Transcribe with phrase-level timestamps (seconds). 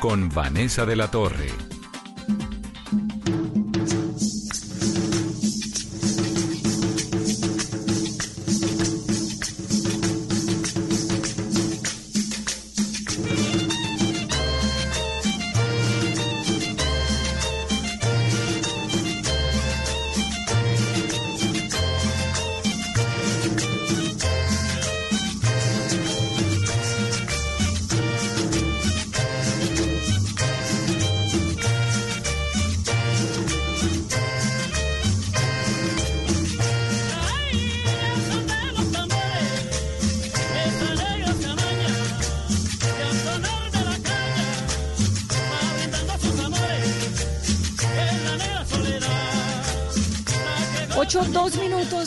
[0.00, 1.79] con Vanessa de la Torre.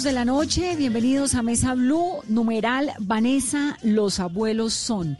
[0.03, 0.75] De la noche.
[0.75, 5.17] Bienvenidos a Mesa Blue, numeral Vanessa, los abuelos son.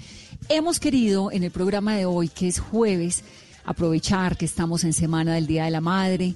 [0.50, 3.24] Hemos querido en el programa de hoy, que es jueves,
[3.64, 6.36] aprovechar que estamos en semana del Día de la Madre,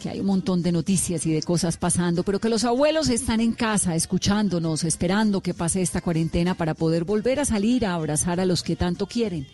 [0.00, 3.40] que hay un montón de noticias y de cosas pasando, pero que los abuelos están
[3.40, 8.40] en casa escuchándonos, esperando que pase esta cuarentena para poder volver a salir a abrazar
[8.40, 9.46] a los que tanto quieren.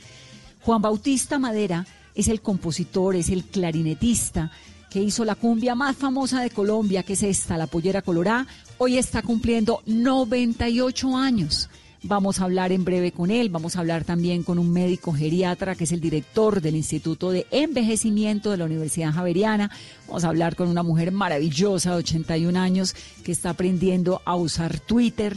[0.60, 4.52] Juan Bautista Madera es el compositor, es el clarinetista
[4.90, 8.46] que hizo la cumbia más famosa de Colombia, que es esta, la pollera colorá,
[8.78, 11.68] hoy está cumpliendo 98 años.
[12.04, 15.74] Vamos a hablar en breve con él, vamos a hablar también con un médico geriatra
[15.74, 19.70] que es el director del Instituto de Envejecimiento de la Universidad Javeriana,
[20.06, 24.78] vamos a hablar con una mujer maravillosa de 81 años que está aprendiendo a usar
[24.78, 25.36] Twitter,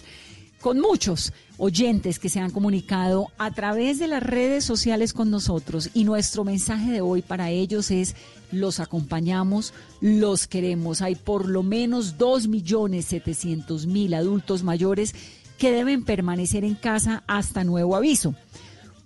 [0.62, 5.90] con muchos oyentes que se han comunicado a través de las redes sociales con nosotros
[5.94, 8.16] y nuestro mensaje de hoy para ellos es
[8.52, 11.02] los acompañamos, los queremos.
[11.02, 15.14] Hay por lo menos 2.700.000 adultos mayores
[15.58, 18.36] que deben permanecer en casa hasta nuevo aviso.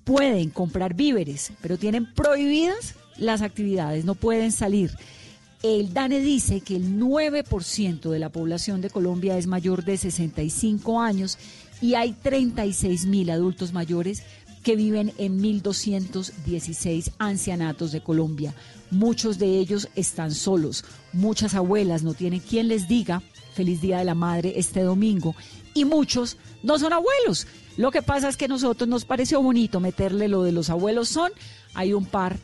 [0.04, 4.92] Pueden comprar víveres, pero tienen prohibidas las actividades, no pueden salir.
[5.66, 11.02] El DANE dice que el 9% de la población de Colombia es mayor de 65
[11.02, 11.40] años
[11.82, 14.22] y hay 36 mil adultos mayores
[14.62, 18.54] que viven en 1.216 ancianatos de Colombia.
[18.92, 20.86] Muchos de ellos están solos.
[21.14, 23.24] Muchas abuelas no tienen quien les diga
[23.56, 25.36] feliz Día de la Madre este domingo.
[25.74, 27.48] Y muchos no son abuelos.
[27.76, 31.10] Lo que pasa es que a nosotros nos pareció bonito meterle lo de los abuelos
[31.10, 31.32] son.
[31.74, 32.38] Hay un par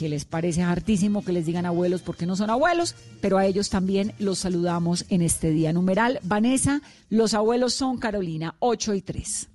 [0.00, 3.68] que les parece hartísimo que les digan abuelos porque no son abuelos, pero a ellos
[3.68, 5.74] también los saludamos en este día.
[5.74, 6.80] Numeral, Vanessa,
[7.10, 9.49] los abuelos son Carolina, 8 y 3.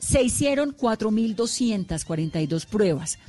[0.00, 3.20] Se hicieron 4.242 pruebas.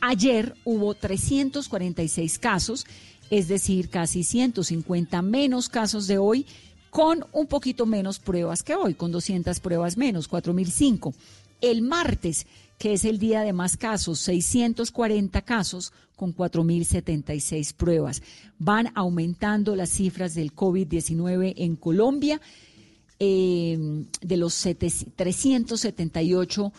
[0.00, 2.86] Ayer hubo 346 casos,
[3.30, 6.46] es decir, casi 150 menos casos de hoy
[6.90, 11.14] con un poquito menos pruebas que hoy, con 200 pruebas menos, 4.005.
[11.60, 12.46] El martes,
[12.78, 18.22] que es el día de más casos, 640 casos con 4.076 pruebas.
[18.58, 22.40] Van aumentando las cifras del COVID-19 en Colombia.
[23.20, 26.72] Eh, de los 378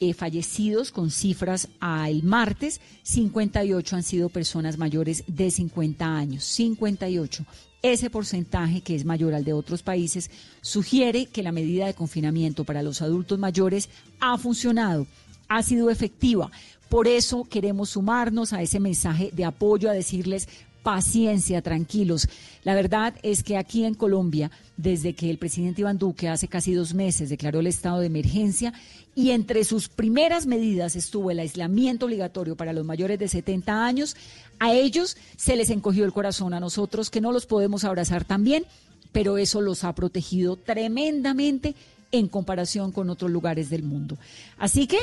[0.00, 6.44] eh, fallecidos con cifras al martes, 58 han sido personas mayores de 50 años.
[6.44, 7.44] 58
[7.84, 10.30] ese porcentaje, que es mayor al de otros países,
[10.62, 15.06] sugiere que la medida de confinamiento para los adultos mayores ha funcionado,
[15.48, 16.50] ha sido efectiva.
[16.88, 20.48] Por eso queremos sumarnos a ese mensaje de apoyo, a decirles
[20.84, 22.28] paciencia, tranquilos.
[22.62, 26.74] La verdad es que aquí en Colombia, desde que el presidente Iván Duque hace casi
[26.74, 28.72] dos meses declaró el estado de emergencia
[29.16, 34.14] y entre sus primeras medidas estuvo el aislamiento obligatorio para los mayores de 70 años,
[34.60, 38.64] a ellos se les encogió el corazón, a nosotros que no los podemos abrazar también,
[39.10, 41.74] pero eso los ha protegido tremendamente
[42.12, 44.18] en comparación con otros lugares del mundo.
[44.58, 44.98] Así que,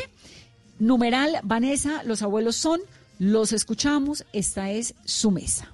[0.79, 2.81] numeral, Vanessa, los abuelos son,
[3.21, 5.71] los escuchamos, esta es su mesa.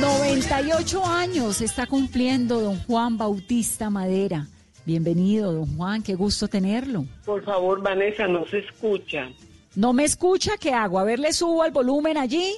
[0.00, 4.46] 98 años está cumpliendo don Juan Bautista Madera.
[4.86, 7.04] Bienvenido, don Juan, qué gusto tenerlo.
[7.24, 9.28] Por favor, Vanessa, no se escucha.
[9.76, 10.52] ¿No me escucha?
[10.58, 10.98] ¿Qué hago?
[10.98, 12.54] A ver, le subo el volumen allí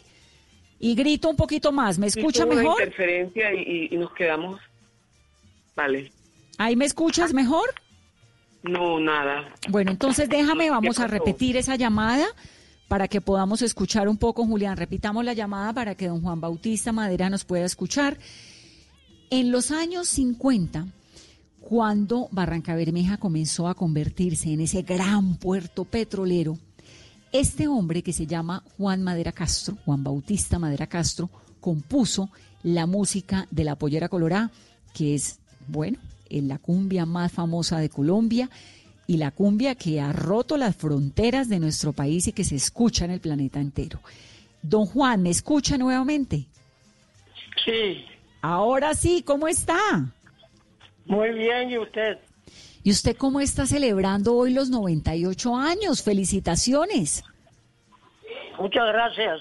[0.79, 1.99] y grito un poquito más.
[1.99, 2.81] ¿Me escucha Una mejor?
[2.81, 4.61] interferencia y, y nos quedamos.
[5.75, 6.11] Vale.
[6.59, 7.75] ¿Ahí me escuchas mejor?
[8.63, 9.53] No, nada.
[9.69, 12.27] Bueno, entonces déjame, vamos a repetir esa llamada
[12.89, 14.77] para que podamos escuchar un poco, Julián.
[14.77, 18.19] Repitamos la llamada para que don Juan Bautista Madera nos pueda escuchar.
[19.31, 20.87] En los años 50,
[21.61, 26.59] cuando Barranca Bermeja comenzó a convertirse en ese gran puerto petrolero,
[27.33, 31.29] este hombre que se llama Juan Madera Castro, Juan Bautista Madera Castro,
[31.61, 32.31] compuso
[32.63, 34.51] la música de la Pollera Colorá,
[34.93, 35.99] que es, bueno,
[36.39, 38.51] en la cumbia más famosa de Colombia
[39.07, 43.05] y la cumbia que ha roto las fronteras de nuestro país y que se escucha
[43.05, 44.01] en el planeta entero.
[44.63, 46.47] Don Juan, ¿me escucha nuevamente?
[47.65, 48.05] Sí,
[48.43, 49.79] Ahora sí, ¿cómo está?
[51.07, 52.19] muy bien, ¿y usted?
[52.83, 56.03] ¿Y usted cómo está celebrando hoy los 98 años?
[56.03, 57.25] Felicitaciones.
[58.59, 59.41] Muchas gracias.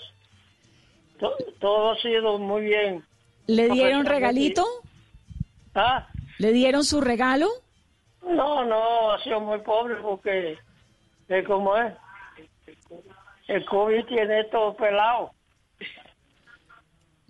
[1.19, 3.03] To- todo ha sido muy bien.
[3.47, 4.65] ¿Le dieron regalito?
[5.75, 6.07] ¿Ah?
[6.39, 7.47] ¿Le dieron su regalo?
[8.21, 10.57] No, no, ha sido muy pobre porque,
[11.27, 11.93] es como es,
[13.47, 15.31] el COVID tiene todo pelado.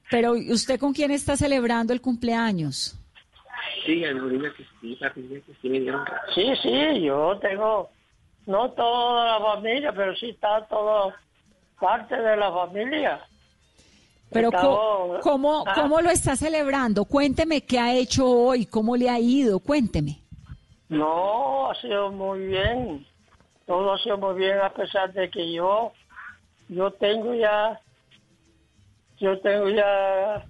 [0.09, 2.95] Pero ¿y ¿usted con quién está celebrando el cumpleaños?
[3.85, 6.05] Sí, Angelina, que sí, familia, que sí me dieron.
[6.33, 7.89] Sí, sí, yo tengo,
[8.45, 11.13] no toda la familia, pero sí está todo
[11.79, 13.27] parte de la familia.
[14.33, 14.51] Pero
[15.21, 15.73] ¿cómo, Ah.
[15.75, 17.05] ¿cómo lo está celebrando?
[17.05, 20.19] Cuénteme qué ha hecho hoy, cómo le ha ido, cuénteme.
[20.89, 23.05] No, ha sido muy bien.
[23.65, 25.93] Todo ha sido muy bien a pesar de que yo,
[26.67, 27.79] yo tengo ya,
[29.19, 30.43] yo tengo ya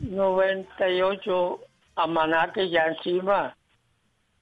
[0.00, 1.60] 98
[1.96, 3.54] amanaques ya encima.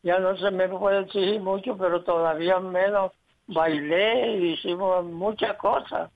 [0.02, 3.12] Ya no se me puede exigir mucho, pero todavía menos
[3.48, 6.10] bailé y hicimos muchas cosas.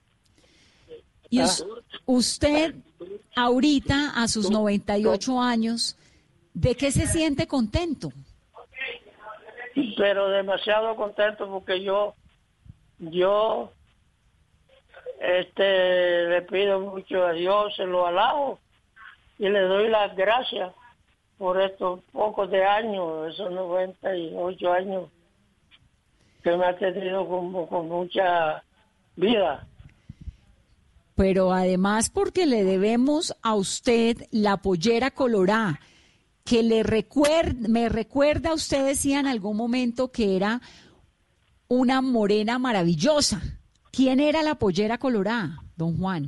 [1.31, 1.65] Y us-
[2.07, 2.75] usted,
[3.37, 5.97] ahorita, a sus 98 años,
[6.55, 8.13] ¿de qué se siente contento?
[9.97, 12.15] pero demasiado contento porque yo
[12.99, 13.71] yo
[15.21, 18.59] este le pido mucho a Dios se lo alabo
[19.39, 20.73] y le doy las gracias
[21.39, 25.09] por estos pocos de años esos 98 años
[26.43, 28.63] que me ha tenido como con mucha
[29.17, 29.67] vida.
[31.21, 35.79] Pero además porque le debemos a usted la pollera colorada,
[36.47, 40.63] que le recuerda, me recuerda, usted decía en algún momento que era
[41.69, 43.43] una morena maravillosa.
[43.93, 46.27] ¿Quién era la pollera colorada, don Juan?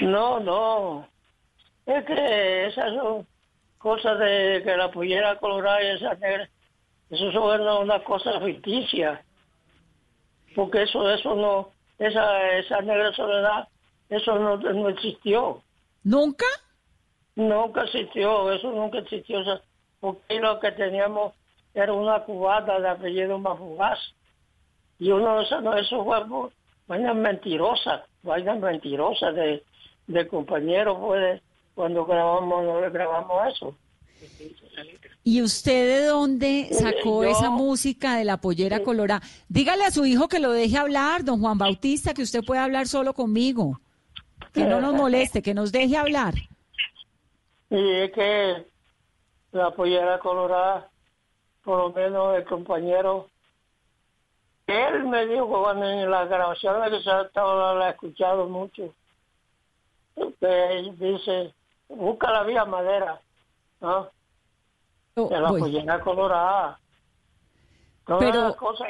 [0.00, 1.06] No, no.
[1.84, 3.26] Es que esas son
[3.76, 6.48] cosas de que la pollera colorada y esa negra,
[7.10, 9.22] eso son una, una cosa ficticia.
[10.56, 11.68] Porque eso, eso no,
[11.98, 13.68] esa, esa negra soledad,
[14.14, 15.62] eso no, no existió.
[16.04, 16.46] ¿Nunca?
[17.34, 19.40] Nunca existió, eso nunca existió.
[19.40, 19.60] o sea,
[20.00, 21.34] porque lo que teníamos
[21.74, 23.98] era una cubata de apellido Mafugaz.
[24.98, 26.20] Y uno de esos, no, eso fue
[26.86, 29.62] vainas mentirosas, vainas mentirosas de,
[30.06, 31.40] de compañeros, pues,
[31.74, 33.74] cuando grabamos, grabamos eso.
[35.24, 39.22] ¿Y usted de dónde sacó yo- esa música de la pollera colorada?
[39.48, 42.86] Dígale a su hijo que lo deje hablar, don Juan Bautista, que usted puede hablar
[42.86, 43.80] solo conmigo.
[44.52, 46.34] Que no nos moleste, que nos deje hablar.
[47.70, 48.66] Y es que
[49.52, 50.88] la pollera colorada,
[51.64, 53.28] por lo menos el compañero,
[54.66, 58.94] él me dijo cuando en las grabaciones que se ha estado la he escuchado mucho,
[60.40, 61.54] que él dice,
[61.88, 63.20] busca la vía madera,
[63.80, 64.08] ¿no?
[65.14, 65.60] Oh, De la voy.
[65.60, 66.78] pollera colorada.
[68.06, 68.88] Todas Pero- esas cosas,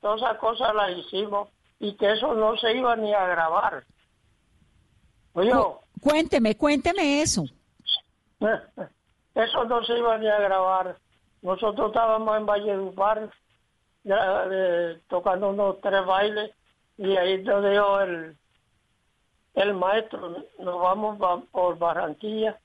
[0.00, 1.48] todas esas cosas las hicimos
[1.80, 3.84] y que eso no se iba ni a grabar.
[5.34, 7.44] Oye, Cu- Cuénteme, cuénteme eso.
[9.34, 10.96] Eso no se iba ni a grabar.
[11.42, 13.30] Nosotros estábamos en Valledupar
[14.04, 16.50] ya, eh, tocando unos tres bailes
[16.98, 18.36] y ahí nos dijo el,
[19.54, 21.18] el maestro, nos vamos
[21.50, 22.58] por Barranquilla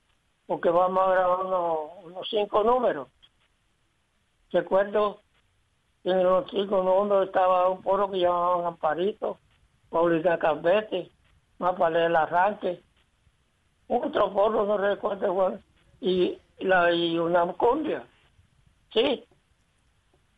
[0.46, 3.08] porque vamos a grabar unos, unos cinco números.
[4.52, 5.20] Recuerdo
[6.02, 9.38] que en los cinco números estaba un poro que llamaban Amparito,
[9.90, 11.10] Paulina Cambete,
[11.60, 12.80] Mapale el Arranque,
[13.86, 15.62] otro porro, no recuerdo cuál,
[16.00, 18.02] y, la, y una cumbia.
[18.94, 19.24] Sí,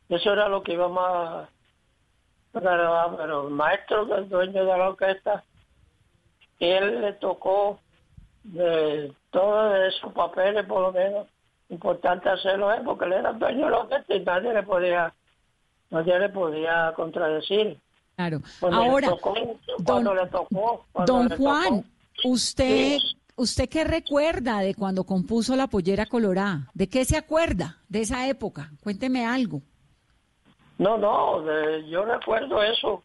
[0.08, 1.48] eso era lo que íbamos a
[2.52, 5.44] grabar, pero el maestro, el dueño de la orquesta,
[6.58, 7.78] él le tocó
[8.42, 11.28] de todos esos papeles, por lo menos,
[11.68, 15.14] importante hacerlo él, porque él era el dueño de la orquesta y nadie le podía,
[15.90, 17.78] nadie le podía contradecir.
[18.16, 18.40] Claro.
[18.60, 19.34] Cuando Ahora, le tocó,
[19.84, 21.84] cuando don, le tocó, cuando don le Juan,
[22.24, 23.16] usted, Sí.
[23.36, 26.68] ¿usted qué recuerda de cuando compuso la pollera colorada?
[26.74, 28.70] ¿De qué se acuerda de esa época?
[28.82, 29.62] Cuénteme algo.
[30.78, 33.02] No, no, de- yo recuerdo eso.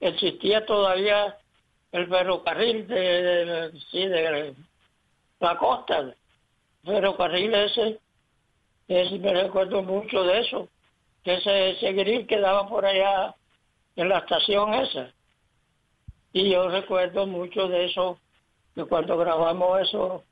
[0.00, 1.36] Existía todavía
[1.92, 4.54] el ferrocarril de, de- de- sí, de
[5.40, 5.98] la costa.
[6.00, 6.14] El
[6.84, 7.98] ferrocarril ese,
[8.88, 10.68] ese, me recuerdo mucho de eso.
[11.24, 13.34] Que ese, ese grill quedaba por allá
[14.00, 15.12] en la estación esa.
[16.32, 18.18] Y yo recuerdo mucho de eso,
[18.74, 20.22] que cuando grabamos eso,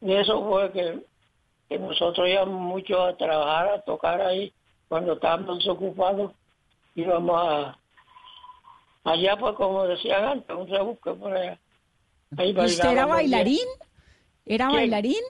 [0.00, 1.04] y eso fue que,
[1.68, 4.52] que nosotros íbamos mucho a trabajar, a tocar ahí,
[4.88, 6.32] cuando estábamos desocupados,
[6.96, 7.78] íbamos a,
[9.04, 11.58] allá pues como decían antes, un rebusque por allá.
[12.36, 13.68] Ahí ¿Y ¿Usted era bailarín?
[14.44, 14.76] ¿Era ¿Quién?
[14.76, 15.22] bailarín?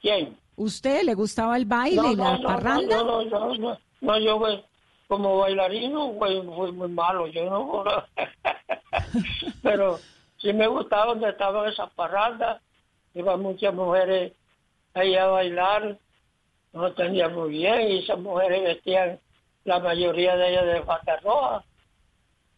[0.00, 0.38] ¿Quién?
[0.54, 2.98] ¿Usted le gustaba el baile y la parranda?
[2.98, 4.38] No, no, no, no, no, yo
[5.08, 7.82] como bailarín no fui, muy malo, yo no.
[9.62, 9.98] Pero
[10.36, 12.62] sí me gustaba donde estaban esas parrandas,
[13.14, 14.34] iban muchas mujeres
[14.94, 15.98] ahí a bailar,
[16.72, 19.18] no entendía muy bien, y esas mujeres vestían,
[19.64, 21.64] la mayoría de ellas de falda roja.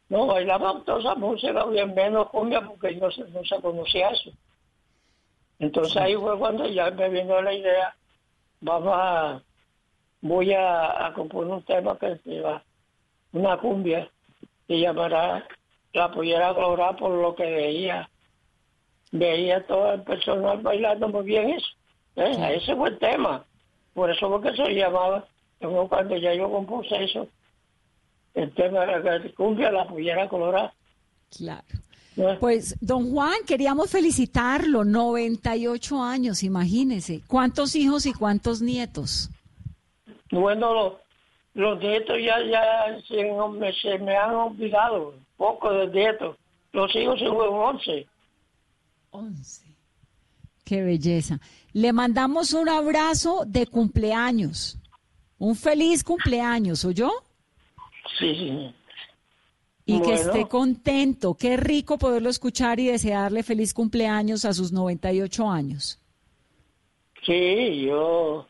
[0.08, 4.30] No, bailaban toda esa música, bien menos cumbia, porque no no se conocía eso.
[5.60, 7.94] Entonces ahí fue cuando ya me vino la idea,
[8.60, 9.40] vamos a,
[10.22, 12.62] voy a, a componer un tema que se va,
[13.32, 14.10] una cumbia,
[14.66, 15.44] se llamará
[15.92, 18.08] La Pollera Colorada por lo que veía.
[19.12, 21.66] Veía todo el personal bailando muy bien eso.
[22.16, 22.56] ¿eh?
[22.56, 23.44] Ese fue el tema.
[23.94, 25.26] Por eso fue que se llamaba,
[25.88, 27.26] cuando ya yo compuse eso,
[28.34, 30.72] el tema de la cumbia, La Pollera Colorada.
[31.36, 31.66] Claro.
[32.16, 32.36] ¿eh?
[32.38, 37.22] Pues, don Juan, queríamos felicitarlo, 98 años, imagínese.
[37.26, 39.30] ¿Cuántos hijos y cuántos nietos?
[40.30, 40.92] Bueno, los,
[41.54, 46.36] los nietos ya, ya se, me, se me han olvidado, poco de nietos.
[46.72, 48.06] Los hijos se fueron 11.
[49.10, 49.66] 11.
[50.64, 51.40] Qué belleza.
[51.72, 54.78] Le mandamos un abrazo de cumpleaños.
[55.38, 57.10] Un feliz cumpleaños, ¿oyó?
[58.18, 58.74] Sí, sí.
[59.86, 61.34] Y que esté contento.
[61.34, 65.98] Qué rico poderlo escuchar y desearle feliz cumpleaños a sus 98 años.
[67.26, 68.46] Sí, yo,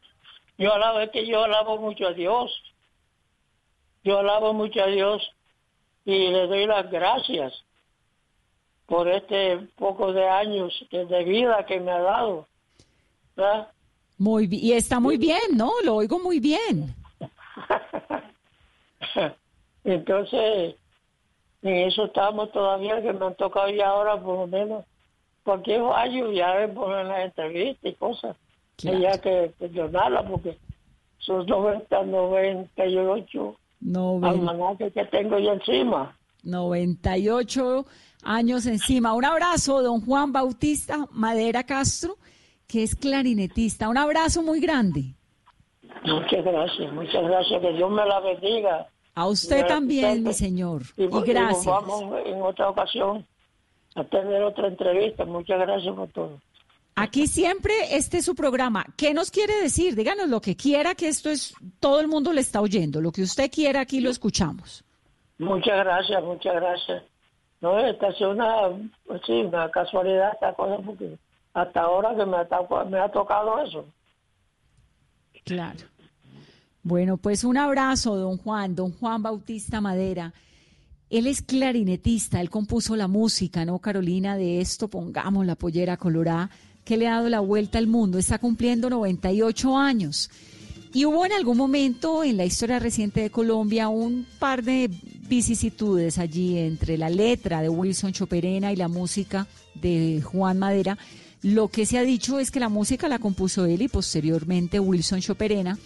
[0.61, 2.53] yo alabo, es que yo alabo mucho a Dios.
[4.05, 5.23] Yo alabo mucho a Dios
[6.05, 7.65] y le doy las gracias
[8.85, 12.47] por este poco de años de vida que me ha dado.
[13.35, 13.69] ¿verdad?
[14.19, 15.73] Muy y está muy bien, ¿no?
[15.83, 16.95] Lo oigo muy bien.
[19.85, 20.77] Entonces,
[21.63, 24.85] en eso estamos todavía, que me han tocado ya ahora por lo menos
[25.43, 28.37] cualquier fallo ya ponen las entrevistas y cosas.
[28.81, 28.99] Claro.
[28.99, 30.59] Y ya que perdonarla porque
[31.19, 36.17] sus 90, 98 Noven- almanaques que tengo yo encima.
[36.45, 37.87] 98
[38.23, 39.15] años encima.
[39.15, 42.17] Un abrazo, don Juan Bautista Madera Castro,
[42.67, 43.89] que es clarinetista.
[43.89, 45.15] Un abrazo muy grande.
[46.05, 47.61] Muchas gracias, muchas gracias.
[47.61, 48.87] Que Dios me la bendiga.
[49.15, 50.83] A usted también, mi señor.
[50.97, 51.67] Y, Y y gracias.
[51.67, 53.27] vamos en otra ocasión
[53.97, 55.25] a tener otra entrevista.
[55.25, 56.41] Muchas gracias por todo.
[57.03, 58.85] Aquí siempre este es su programa.
[58.97, 59.95] ¿Qué nos quiere decir?
[59.97, 63.01] Díganos lo que quiera, que esto es, todo el mundo le está oyendo.
[63.01, 64.85] Lo que usted quiera, aquí lo escuchamos.
[65.39, 67.03] Muchas gracias, muchas gracias.
[67.61, 68.69] No, esta es una,
[69.07, 71.19] pues sí, una casualidad esta cosa porque
[71.55, 73.85] hasta ahora que me ha, to- me ha tocado eso.
[75.45, 75.81] Claro.
[76.83, 80.33] Bueno, pues un abrazo, don Juan, don Juan Bautista Madera.
[81.11, 84.37] Él es clarinetista, él compuso la música, ¿no, Carolina?
[84.37, 86.51] De esto pongamos la pollera colorada,
[86.85, 88.19] que le ha dado la vuelta al mundo.
[88.19, 90.31] Está cumpliendo 98 años.
[90.93, 94.91] Y hubo en algún momento en la historia reciente de Colombia un par de
[95.29, 100.99] vicisitudes allí entre la letra de Wilson Choperena y la música de Juan Madera.
[101.43, 105.21] Lo que se ha dicho es que la música la compuso él y posteriormente Wilson
[105.21, 105.79] Choperena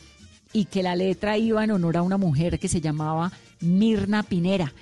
[0.55, 4.73] y que la letra iba en honor a una mujer que se llamaba Mirna Pinera.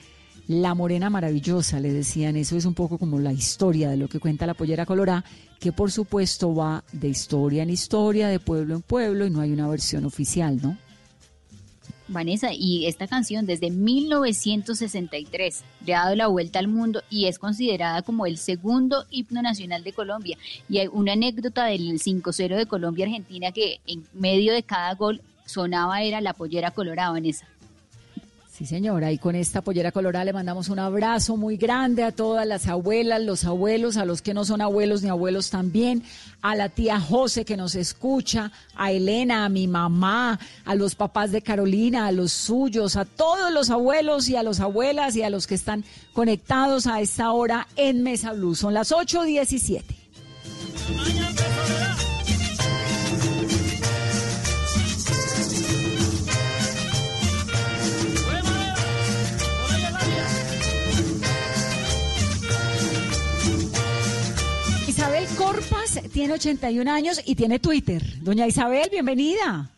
[0.48, 2.36] La morena maravillosa, le decían.
[2.36, 5.24] Eso es un poco como la historia de lo que cuenta la pollera colorada,
[5.60, 9.52] que por supuesto va de historia en historia, de pueblo en pueblo, y no hay
[9.52, 10.76] una versión oficial, ¿no?
[12.08, 17.38] Vanessa, y esta canción desde 1963 le ha dado la vuelta al mundo y es
[17.38, 20.36] considerada como el segundo himno nacional de Colombia.
[20.68, 26.02] Y hay una anécdota del 5-0 de Colombia-Argentina que en medio de cada gol sonaba
[26.02, 27.46] era la pollera colorada, Vanessa.
[28.62, 32.46] Sí, señora, y con esta pollera colorada le mandamos un abrazo muy grande a todas
[32.46, 36.04] las abuelas, los abuelos, a los que no son abuelos ni abuelos también,
[36.42, 41.32] a la tía José que nos escucha, a Elena, a mi mamá, a los papás
[41.32, 45.30] de Carolina, a los suyos, a todos los abuelos y a las abuelas y a
[45.30, 45.82] los que están
[46.12, 48.54] conectados a esta hora en Mesa Blue.
[48.54, 49.82] Son las 8.17.
[65.52, 68.02] Corpas tiene 81 años y tiene Twitter.
[68.22, 69.68] Doña Isabel, bienvenida.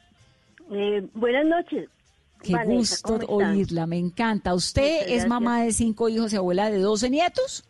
[0.70, 1.88] Eh, buenas noches.
[2.44, 4.54] Qué Vanessa, gusto oírla, me encanta.
[4.54, 7.64] ¿Usted es mamá de cinco hijos y abuela de 12 nietos?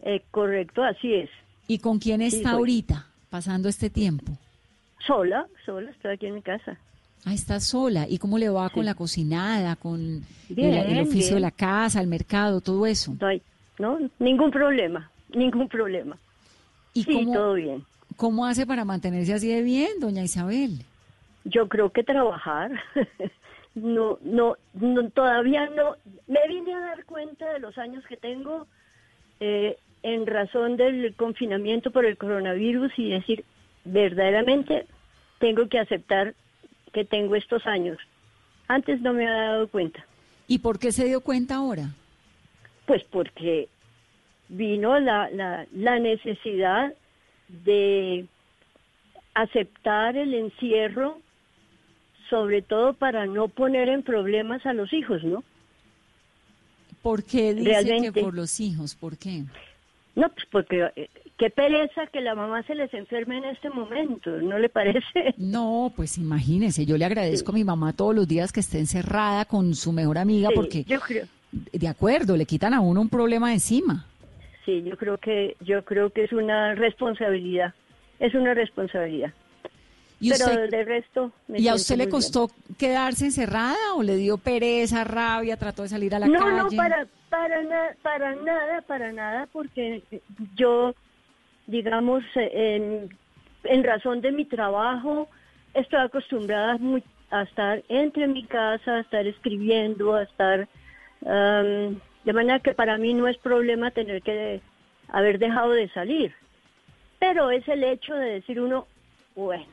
[0.00, 1.28] Eh, correcto, así es.
[1.68, 4.32] ¿Y con quién está ahorita pasando este tiempo?
[5.06, 6.78] Sola, sola, estoy aquí en mi casa.
[7.26, 8.06] Ah, está sola.
[8.08, 12.00] ¿Y cómo le va con la cocinada, con el- Bien, el, oficio de la casa,
[12.00, 13.14] el mercado, todo eso?
[13.20, 13.42] No hay,
[13.78, 16.16] no, ningún problema, ningún problema.
[16.94, 17.84] ¿Y sí, cómo, todo bien.
[18.16, 20.84] cómo hace para mantenerse así de bien, doña Isabel?
[21.44, 22.70] Yo creo que trabajar.
[23.74, 25.96] no, no, no, todavía no.
[26.26, 28.66] Me vine a dar cuenta de los años que tengo
[29.40, 33.44] eh, en razón del confinamiento por el coronavirus y decir,
[33.84, 34.86] verdaderamente
[35.38, 36.34] tengo que aceptar
[36.92, 37.98] que tengo estos años.
[38.68, 40.04] Antes no me había dado cuenta.
[40.46, 41.90] ¿Y por qué se dio cuenta ahora?
[42.86, 43.68] Pues porque
[44.50, 46.92] vino la, la, la necesidad
[47.48, 48.26] de
[49.34, 51.18] aceptar el encierro,
[52.28, 55.42] sobre todo para no poner en problemas a los hijos, ¿no?
[57.02, 58.22] ¿Por qué dice que Realmente.
[58.22, 58.94] por los hijos?
[58.94, 59.44] ¿Por qué?
[60.16, 61.08] No, pues porque eh,
[61.38, 65.34] qué pereza que la mamá se les enferme en este momento, ¿no le parece?
[65.38, 69.44] No, pues imagínese, yo le agradezco a mi mamá todos los días que esté encerrada
[69.44, 73.08] con su mejor amiga Sí, porque, yo creo, de acuerdo, le quitan a uno un
[73.08, 74.06] problema encima.
[74.70, 77.74] Sí, yo creo que yo creo que es una responsabilidad,
[78.18, 79.32] es una responsabilidad.
[80.20, 81.32] ¿Y, Pero de resto.
[81.48, 82.10] me ¿y a usted le bien.
[82.10, 86.56] costó quedarse encerrada o le dio pereza, rabia, trató de salir a la no, calle?
[86.56, 90.02] no, para, para, na- para nada, para nada, porque
[90.54, 90.94] yo,
[91.66, 93.08] digamos, en,
[93.64, 95.28] en razón de mi trabajo,
[95.72, 100.68] estoy acostumbrada muy- a estar entre mi casa, a estar escribiendo, a estar...
[102.24, 104.60] de manera que para mí no es problema tener que
[105.08, 106.34] haber dejado de salir.
[107.18, 108.86] Pero es el hecho de decir uno,
[109.34, 109.66] bueno,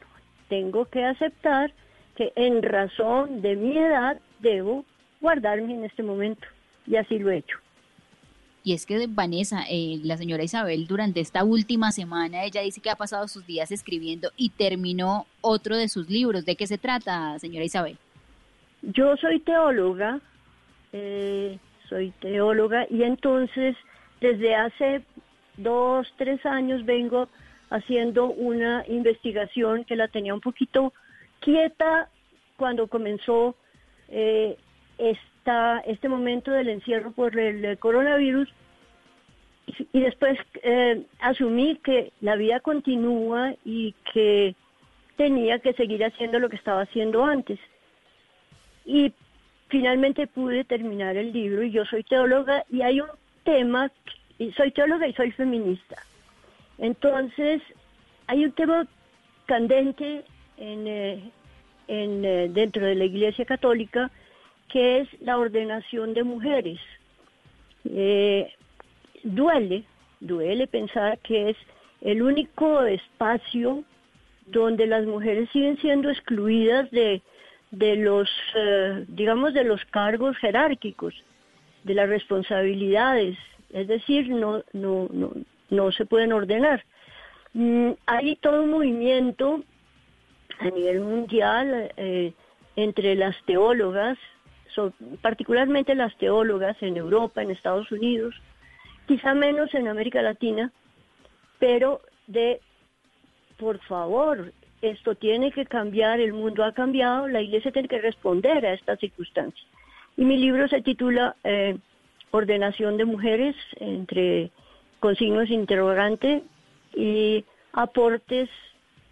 [0.49, 1.71] tengo que aceptar
[2.15, 4.85] que en razón de mi edad debo
[5.21, 6.47] guardarme en este momento.
[6.85, 7.57] y así lo he hecho.
[8.63, 12.89] Y es que Vanessa, eh, la señora Isabel, durante esta última semana, ella dice que
[12.89, 16.45] ha pasado sus días escribiendo y terminó otro de sus libros.
[16.45, 17.97] ¿De qué se trata, señora Isabel?
[18.81, 20.19] Yo soy teóloga,
[20.91, 21.57] eh,
[21.89, 23.75] soy teóloga y entonces
[24.21, 25.03] desde hace
[25.57, 27.27] dos, tres años vengo
[27.69, 30.93] haciendo una investigación que la tenía un poquito
[31.39, 32.09] quieta
[32.55, 33.55] cuando comenzó
[34.09, 34.57] eh,
[34.97, 38.49] esta, este momento del encierro por el coronavirus
[39.91, 44.55] y después eh, asumí que la vida continúa y que
[45.17, 47.59] tenía que seguir haciendo lo que estaba haciendo antes.
[48.85, 49.11] Y
[49.67, 53.09] finalmente pude terminar el libro y yo soy teóloga y hay un
[53.43, 53.91] tema,
[54.39, 55.95] y soy teóloga y soy feminista.
[56.77, 57.61] Entonces,
[58.27, 58.87] hay un tema
[59.45, 60.23] candente
[60.57, 61.31] en, eh,
[61.87, 64.11] en, eh, dentro de la Iglesia Católica
[64.69, 66.79] que es la ordenación de mujeres.
[67.89, 68.51] Eh,
[69.23, 69.83] duele,
[70.19, 71.57] duele pensar que es
[72.01, 73.83] el único espacio
[74.47, 77.21] donde las mujeres siguen siendo excluidas de,
[77.71, 81.13] de los, eh, digamos, de los cargos jerárquicos,
[81.83, 83.37] de las responsabilidades,
[83.71, 85.31] es decir, no, no, no,
[85.69, 86.83] no se pueden ordenar.
[87.53, 89.63] Mm, hay todo un movimiento
[90.59, 92.33] a nivel mundial eh,
[92.75, 94.17] entre las teólogas,
[95.21, 98.35] particularmente las teólogas en Europa, en Estados Unidos,
[99.07, 100.71] quizá menos en América Latina,
[101.57, 102.59] pero de,
[103.57, 108.65] por favor, esto tiene que cambiar, el mundo ha cambiado, la iglesia tiene que responder
[108.65, 109.65] a estas circunstancias.
[110.15, 111.77] Y mi libro se titula eh,
[112.31, 114.51] Ordenación de Mujeres, entre
[114.99, 116.43] consignos interrogante
[116.95, 118.49] y aportes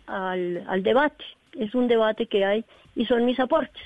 [0.07, 1.23] al, al debate.
[1.53, 3.81] Es un debate que hay y son mis aportes.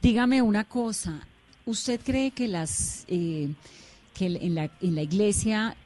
[0.00, 1.26] Dígame una cosa,
[1.64, 3.48] ¿usted cree que las eh,
[4.16, 5.76] que en la, en la iglesia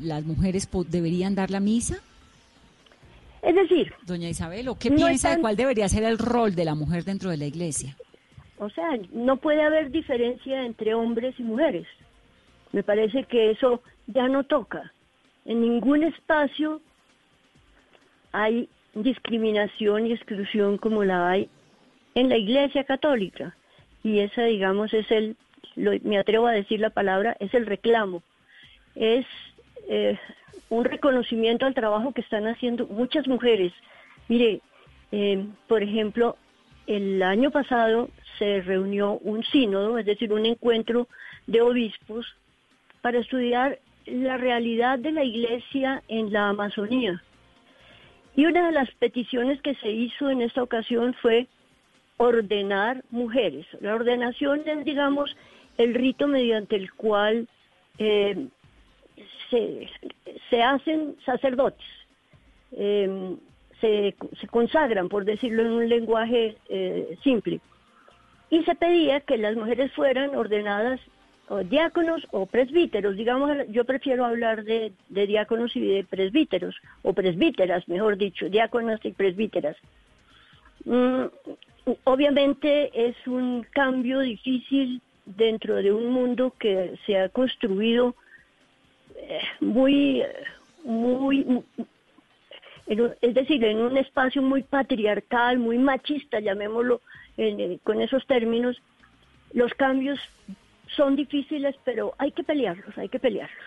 [0.00, 1.98] las mujeres deberían dar la misa?
[3.44, 6.74] Es decir, doña Isabel, ¿o qué piensa de cuál debería ser el rol de la
[6.74, 7.96] mujer dentro de la iglesia?
[8.58, 11.86] O sea, no puede haber diferencia entre hombres y mujeres.
[12.72, 14.92] Me parece que eso ya no toca.
[15.44, 16.80] En ningún espacio
[18.32, 21.48] hay discriminación y exclusión como la hay
[22.14, 23.54] en la Iglesia Católica.
[24.02, 25.36] Y esa, digamos, es el
[25.76, 28.22] me atrevo a decir la palabra, es el reclamo.
[28.94, 29.26] Es
[29.88, 30.18] eh,
[30.68, 33.72] un reconocimiento al trabajo que están haciendo muchas mujeres.
[34.28, 34.60] Mire,
[35.12, 36.36] eh, por ejemplo,
[36.86, 41.08] el año pasado se reunió un sínodo, es decir, un encuentro
[41.46, 42.26] de obispos
[43.00, 47.22] para estudiar la realidad de la iglesia en la Amazonía.
[48.36, 51.46] Y una de las peticiones que se hizo en esta ocasión fue
[52.16, 53.66] ordenar mujeres.
[53.80, 55.36] La ordenación es, digamos,
[55.78, 57.48] el rito mediante el cual
[57.98, 58.48] eh,
[59.50, 61.86] se, hacen sacerdotes,
[62.72, 63.36] eh,
[63.80, 64.14] se,
[64.50, 67.60] consagran, por decirlo en un lenguaje eh, simple.
[68.50, 71.00] Y se pedía que las mujeres fueran ordenadas
[71.68, 73.16] diáconos o presbíteros.
[73.16, 79.12] Digamos, yo prefiero hablar de, diáconos y de presbíteros, o presbíteras, mejor dicho, diáconas y
[79.12, 79.76] presbíteras.
[80.84, 81.24] Mm,
[82.04, 88.14] obviamente es un cambio difícil dentro de un mundo que se ha construido
[89.60, 90.22] muy,
[90.84, 91.62] muy,
[92.86, 97.00] es decir, en un espacio muy patriarcal, muy machista, llamémoslo
[97.36, 98.80] eh, con esos términos,
[99.52, 100.18] los cambios
[100.96, 103.64] son difíciles, pero hay que pelearlos, hay que pelearlos.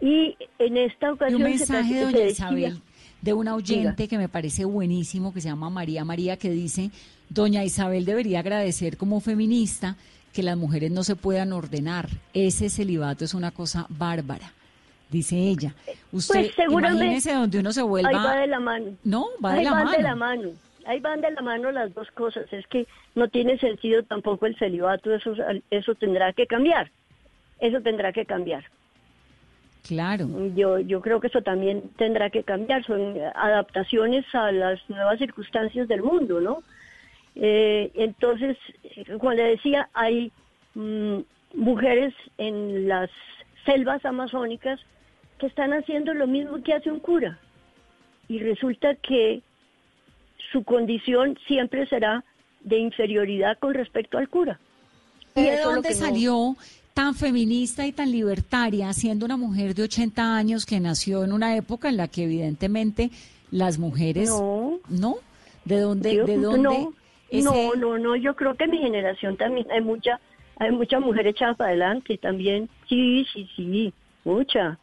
[0.00, 1.42] Y en esta ocasión...
[1.42, 2.80] un mensaje, doña Isabel,
[3.20, 6.90] de una oyente que me parece buenísimo, que se llama María María, que dice,
[7.28, 9.96] doña Isabel debería agradecer como feminista
[10.32, 12.08] que las mujeres no se puedan ordenar.
[12.32, 14.52] Ese celibato es una cosa bárbara,
[15.10, 15.74] dice ella.
[16.12, 18.10] Usted pues seguramente, imagínese donde uno se vuelva...
[18.10, 18.86] Ahí va de la mano.
[19.04, 19.96] No, va de ahí la van mano.
[19.96, 20.50] de la mano.
[20.86, 22.50] Ahí van de la mano las dos cosas.
[22.52, 25.34] Es que no tiene sentido tampoco el celibato, eso,
[25.70, 26.90] eso tendrá que cambiar.
[27.60, 28.64] Eso tendrá que cambiar.
[29.86, 30.28] Claro.
[30.54, 32.84] Yo, yo creo que eso también tendrá que cambiar.
[32.84, 36.62] Son adaptaciones a las nuevas circunstancias del mundo, ¿no?
[37.34, 38.56] Eh, entonces,
[39.18, 40.32] como le decía, hay
[40.74, 41.18] mm,
[41.54, 43.10] mujeres en las
[43.64, 44.80] selvas amazónicas
[45.38, 47.38] que están haciendo lo mismo que hace un cura.
[48.28, 49.42] Y resulta que
[50.52, 52.24] su condición siempre será
[52.60, 54.58] de inferioridad con respecto al cura.
[55.34, 56.56] ¿Y de dónde salió
[56.94, 61.56] tan feminista y tan libertaria, siendo una mujer de 80 años que nació en una
[61.56, 63.10] época en la que evidentemente
[63.50, 64.30] las mujeres...
[64.30, 64.80] No.
[64.88, 65.16] ¿No?
[65.64, 66.24] ¿De dónde?
[66.24, 66.88] ¿De dónde?
[67.30, 70.18] No, no, no, no, yo creo que en mi generación también hay mucha,
[70.56, 72.68] hay mucha mujer echada para adelante también.
[72.88, 73.92] Sí, sí, sí,
[74.24, 74.78] mucha.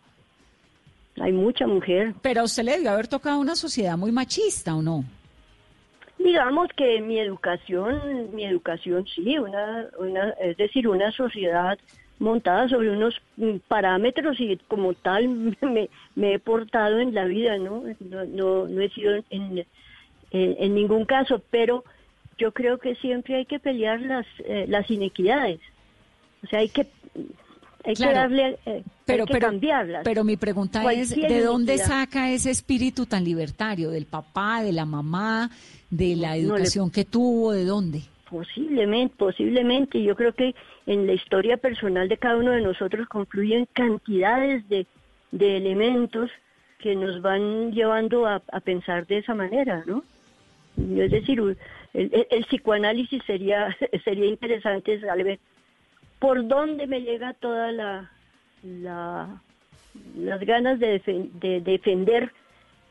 [1.20, 2.14] Hay mucha mujer.
[2.22, 5.06] Pero a usted le debió haber tocado una sociedad muy machista, ¿o no?
[6.18, 11.78] Digamos que mi educación, mi educación sí, una, una, es decir, una sociedad
[12.20, 13.22] montada sobre unos
[13.68, 15.28] parámetros y como tal
[15.62, 17.84] me, me he portado en la vida, ¿no?
[18.00, 19.66] No, no, no he sido en, en,
[20.32, 21.84] en ningún caso, pero
[22.38, 25.60] yo creo que siempre hay que pelear las, eh, las inequidades.
[26.44, 26.88] O sea, hay que,
[27.86, 28.14] hay que Claro.
[28.20, 30.02] darle, eh, Pero, hay que pero, cambiarlas.
[30.04, 33.90] pero mi pregunta es, ¿de dónde saca ese espíritu tan libertario?
[33.92, 35.50] ¿Del papá, de la mamá,
[35.90, 37.52] de la No le- educación que tuvo?
[37.52, 38.02] ¿De dónde?
[38.30, 40.02] Posiblemente, posiblemente.
[40.04, 40.56] Yo creo que
[40.88, 44.88] en la historia personal de cada uno de nosotros confluyen cantidades de,
[45.32, 46.30] de elementos
[46.80, 50.04] que nos van llevando a, a pensar de esa manera, ¿no?
[50.78, 51.40] Es decir,
[51.94, 55.40] el- el psicoanálisis sería sería interesante saber
[56.20, 58.12] por dónde me llega toda la,
[58.64, 59.42] la
[60.18, 62.32] las ganas de, defen- de defender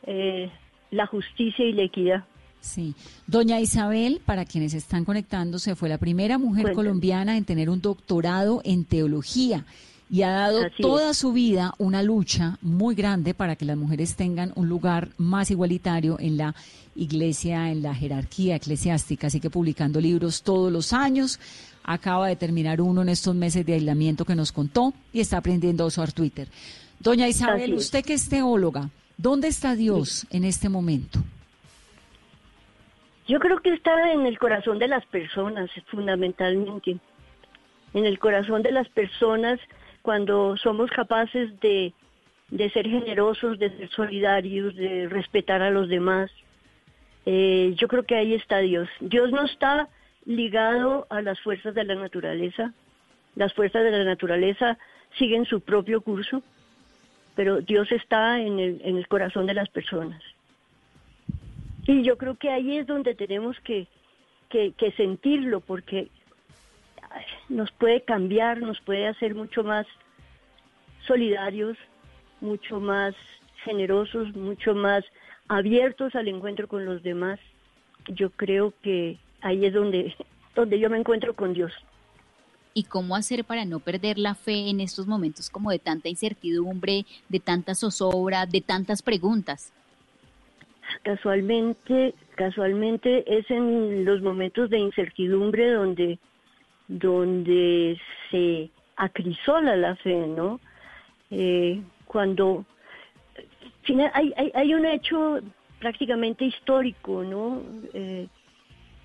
[0.06, 0.50] eh,
[0.90, 2.24] la justicia y la equidad.
[2.60, 2.94] Sí.
[3.26, 6.74] Doña Isabel, para quienes están conectándose, fue la primera mujer Cuéntame.
[6.86, 9.66] colombiana en tener un doctorado en teología
[10.08, 10.80] y ha dado Así es.
[10.80, 15.50] toda su vida una lucha muy grande para que las mujeres tengan un lugar más
[15.50, 16.54] igualitario en la
[16.96, 19.26] iglesia, en la jerarquía eclesiástica.
[19.26, 21.38] Así que publicando libros todos los años.
[21.84, 25.84] Acaba de terminar uno en estos meses de aislamiento que nos contó y está aprendiendo
[25.84, 26.48] a usar Twitter.
[26.98, 31.20] Doña Isabel, usted que es teóloga, ¿dónde está Dios en este momento?
[33.28, 36.98] Yo creo que está en el corazón de las personas, fundamentalmente.
[37.94, 39.60] En el corazón de las personas
[40.04, 41.94] cuando somos capaces de,
[42.50, 46.30] de ser generosos, de ser solidarios, de respetar a los demás.
[47.24, 48.86] Eh, yo creo que ahí está Dios.
[49.00, 49.88] Dios no está
[50.26, 52.72] ligado a las fuerzas de la naturaleza.
[53.34, 54.78] Las fuerzas de la naturaleza
[55.18, 56.42] siguen su propio curso,
[57.34, 60.22] pero Dios está en el, corazón de las personas.
[61.86, 63.86] Y yo creo que ahí es donde tenemos que,
[64.96, 66.08] sentirlo, porque
[67.48, 69.86] nos puede cambiar, nos puede hacer mucho más
[71.06, 71.76] solidarios,
[72.40, 73.14] mucho más
[73.64, 75.04] generosos, mucho más
[75.48, 77.40] abiertos al encuentro con los demás.
[78.06, 80.14] Yo creo que ahí es donde,
[80.54, 81.72] donde yo me encuentro con Dios.
[82.72, 87.06] ¿Y cómo hacer para no perder la fe en estos momentos como de tanta incertidumbre,
[87.28, 89.72] de tanta zozobra, de tantas preguntas?
[91.02, 96.18] Casualmente, casualmente es en los momentos de incertidumbre donde,
[96.88, 100.58] donde se acrisola la fe, ¿no?
[101.30, 102.64] Eh, cuando
[104.14, 105.40] hay, hay, hay un hecho
[105.78, 107.62] prácticamente histórico, ¿no?
[107.92, 108.26] Eh,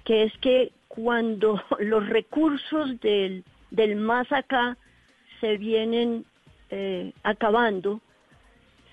[0.10, 4.76] que es que cuando los recursos del, del más acá
[5.40, 6.26] se vienen
[6.72, 8.02] eh, acabando,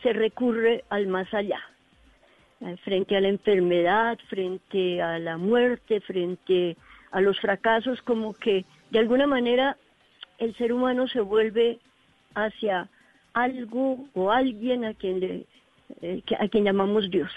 [0.02, 1.58] se recurre al más allá
[2.60, 6.76] eh, frente a la enfermedad, frente a la muerte, frente
[7.12, 9.78] a los fracasos, como que de alguna manera
[10.36, 11.78] el ser humano se vuelve
[12.34, 12.90] hacia
[13.32, 15.46] algo o alguien a quien le,
[16.02, 17.32] eh, a quien llamamos Dios.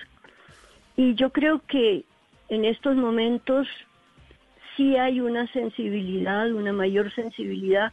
[0.97, 2.03] Y yo creo que
[2.49, 3.67] en estos momentos
[4.75, 7.91] sí hay una sensibilidad, una mayor sensibilidad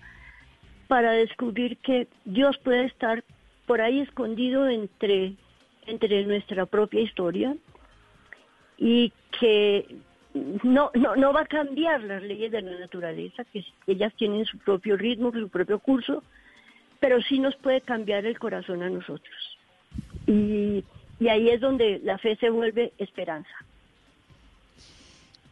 [0.88, 3.24] para descubrir que Dios puede estar
[3.66, 5.34] por ahí escondido entre,
[5.86, 7.56] entre nuestra propia historia
[8.78, 9.96] y que
[10.62, 14.58] no, no, no va a cambiar las leyes de la naturaleza, que ellas tienen su
[14.58, 16.22] propio ritmo, su propio curso,
[17.00, 19.58] pero sí nos puede cambiar el corazón a nosotros.
[20.26, 20.84] Y,
[21.18, 23.50] y ahí es donde la fe se vuelve esperanza.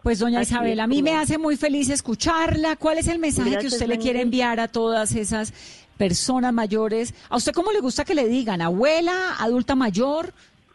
[0.04, 2.76] Pues doña Isabel, a mí me hace muy feliz escucharla.
[2.76, 5.54] ¿Cuál es el mensaje que usted le quiere enviar a todas esas
[5.96, 7.14] personas mayores?
[7.30, 8.60] ¿A usted cómo le gusta que le digan?
[8.60, 9.34] ¿Abuela?
[9.38, 10.34] ¿Adulta mayor?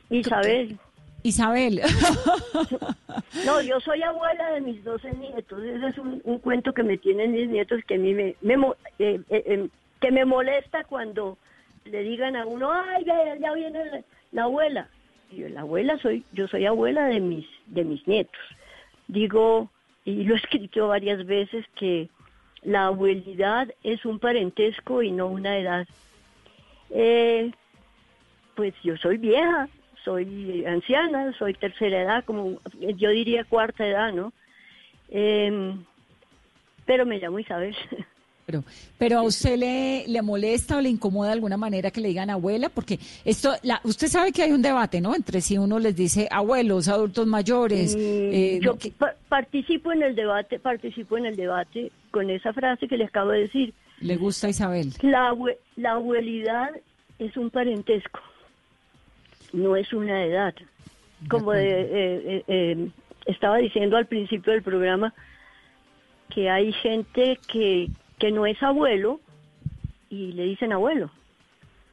[0.10, 0.80] Isabel,
[1.22, 1.80] Isabel.
[3.46, 5.62] no, yo soy abuela de mis 12 nietos.
[5.64, 8.56] Ese es un, un cuento que me tienen mis nietos que a mí me, me
[8.98, 9.70] eh, eh, eh,
[10.02, 11.38] que me molesta cuando
[11.86, 14.90] le digan a uno, ay, ve, ya viene la, la abuela.
[15.30, 18.42] Y yo, la abuela soy, yo soy abuela de mis, de mis nietos.
[19.10, 19.72] Digo,
[20.06, 22.10] y lo he escrito varias veces, que
[22.62, 25.88] la abuelidad es un parentesco y no una edad.
[26.92, 27.52] Eh,
[28.56, 29.68] pues yo soy vieja,
[30.04, 32.60] soy anciana, soy tercera edad, como
[32.96, 34.32] yo diría cuarta edad, ¿no?
[35.10, 35.84] Em,
[36.86, 37.76] pero me llamo Isabel.
[38.50, 38.64] Pero,
[38.98, 42.32] pero a usted le, le molesta o le incomoda de alguna manera que le digan
[42.32, 45.14] abuela, porque esto, la, usted sabe que hay un debate, ¿no?
[45.14, 47.96] Entre si uno les dice abuelos, adultos mayores.
[47.96, 52.52] Mm, eh, yo que- pa- participo en el debate, participo en el debate con esa
[52.52, 53.74] frase que le acabo de decir.
[54.02, 54.94] le gusta a Isabel.
[55.04, 55.32] La,
[55.76, 56.72] la abuelidad
[57.20, 58.20] es un parentesco,
[59.54, 60.56] no es una edad.
[61.30, 62.90] Como de- eh, eh, eh,
[63.28, 65.14] estaba diciendo al principio del programa,
[66.34, 69.20] que hay gente que, que no es abuelo
[70.10, 71.10] y le dicen abuelo.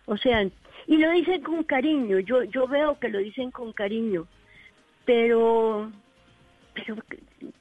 [0.07, 0.43] O sea,
[0.87, 4.27] y lo dicen con cariño, yo, yo veo que lo dicen con cariño,
[5.05, 5.91] pero,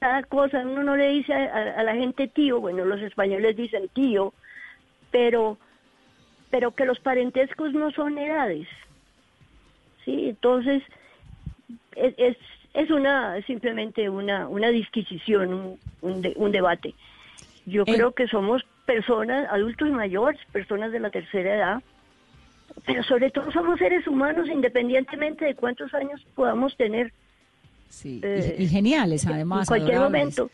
[0.00, 4.32] cada cosa, uno no le dice a, la gente tío, bueno, los españoles dicen tío,
[5.10, 5.58] pero,
[6.50, 8.68] pero que los parentescos no son edades.
[10.04, 10.82] Sí, entonces
[11.96, 12.36] es, es,
[12.74, 16.94] es una simplemente una, una disquisición, un, un, de- un debate.
[17.66, 17.94] Yo Eh.
[17.94, 21.82] creo que somos personas, adultos mayores, personas de la tercera edad,
[22.86, 27.12] pero sobre todo somos seres humanos independientemente de cuántos años podamos tener.
[27.88, 29.60] Sí, Eh, y, y geniales además.
[29.62, 30.20] en cualquier adorables.
[30.38, 30.50] momento.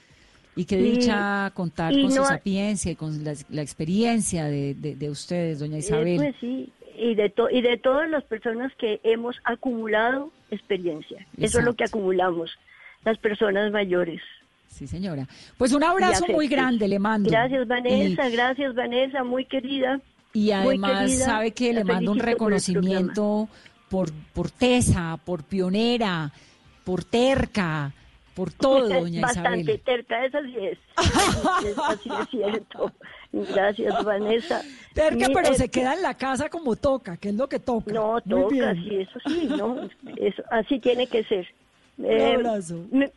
[0.55, 3.63] Y qué Y- dicha contar y con su no ha- sapiencia y con la, la
[3.63, 6.17] experiencia de, de, de ustedes, doña Eh, Isabel.
[6.17, 11.27] pues sí, y de, to- y de todas las personas que hemos acumulado experiencia.
[11.39, 12.59] Eso es lo que acumulamos,
[13.05, 14.21] las personas mayores.
[14.73, 15.29] Sí, señora.
[15.59, 17.31] Pues un abrazo muy grande le mando.
[17.31, 20.01] Gracias, Vanessa, Y- gracias, Vanessa, muy querida.
[20.33, 23.49] Y, además querida, sabe que le mando un reconocimiento
[23.91, 26.33] por, por tesa, por pionera,
[26.85, 27.93] por terca,
[28.35, 29.81] por todo, doña Bastante Isabel.
[29.85, 30.79] terca, esa sí es.
[30.97, 32.93] Así es, así es cierto.
[33.33, 34.63] Gracias, Vanessa.
[34.95, 37.59] Terca, Mi- pero eh, se queda en la casa como toca, que es lo que
[37.59, 37.93] toca.
[37.93, 38.85] No, Muy toca, bien.
[38.85, 39.89] sí, eso sí, ¿no?
[40.17, 41.47] Eso, así tiene que ser.
[41.99, 42.87] Un Eh, abrazo.
[42.91, 43.11] me-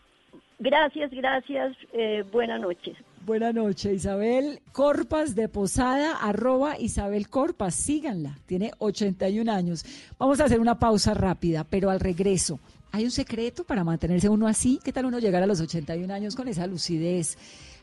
[0.59, 1.75] gracias, gracias.
[1.93, 2.97] Eh, buenas noches.
[3.25, 9.83] Buenas noches, Isabel Corpas de Posada, arroba Isabel Corpas, síganla, tiene 81 años.
[10.19, 12.59] Vamos a hacer una pausa rápida, pero al regreso,
[12.91, 14.79] ¿hay un secreto para mantenerse uno así?
[14.83, 17.35] ¿Qué tal uno llegar a los 81 años con esa lucidez,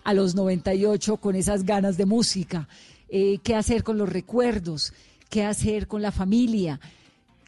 [0.05, 2.69] a los 98 con esas ganas de música?
[3.09, 4.93] Eh, ¿Qué hacer con los recuerdos?
[5.29, 6.79] ¿Qué hacer con la familia?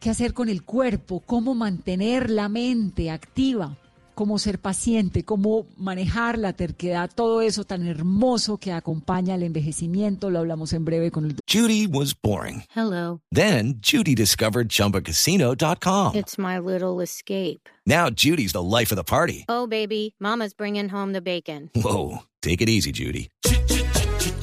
[0.01, 1.21] ¿Qué hacer con el cuerpo?
[1.21, 3.77] ¿Cómo mantener la mente activa?
[4.15, 10.31] Cómo ser paciente, cómo manejar la terquedad, todo eso tan hermoso que acompaña el envejecimiento,
[10.31, 12.65] lo hablamos en breve con el Judy was boring.
[12.75, 13.21] Hello.
[13.31, 16.15] Then Judy discovered ChumbaCasino.com.
[16.15, 17.69] It's my little escape.
[17.87, 19.45] Now Judy's the life of the party.
[19.49, 21.71] Oh, baby, Mama's bringing home the bacon.
[21.75, 23.29] Whoa, take it easy, Judy.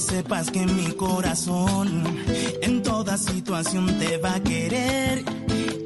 [0.00, 2.04] Sepas que mi corazón
[2.62, 5.22] en toda situación te va a querer.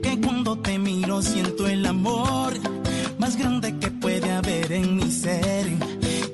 [0.03, 2.55] Que cuando te miro siento el amor
[3.19, 5.67] más grande que puede haber en mi ser.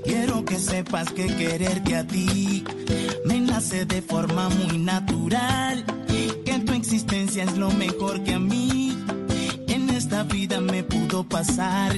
[0.04, 2.64] Quiero que sepas que quererte a ti
[3.24, 5.84] me nace de forma muy natural.
[6.44, 8.96] Que tu existencia es lo mejor que a mí
[9.68, 11.92] en esta vida me pudo pasar.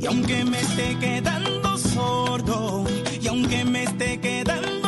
[0.00, 2.84] Y aunque me esté quedando sordo,
[3.20, 4.85] y aunque me esté quedando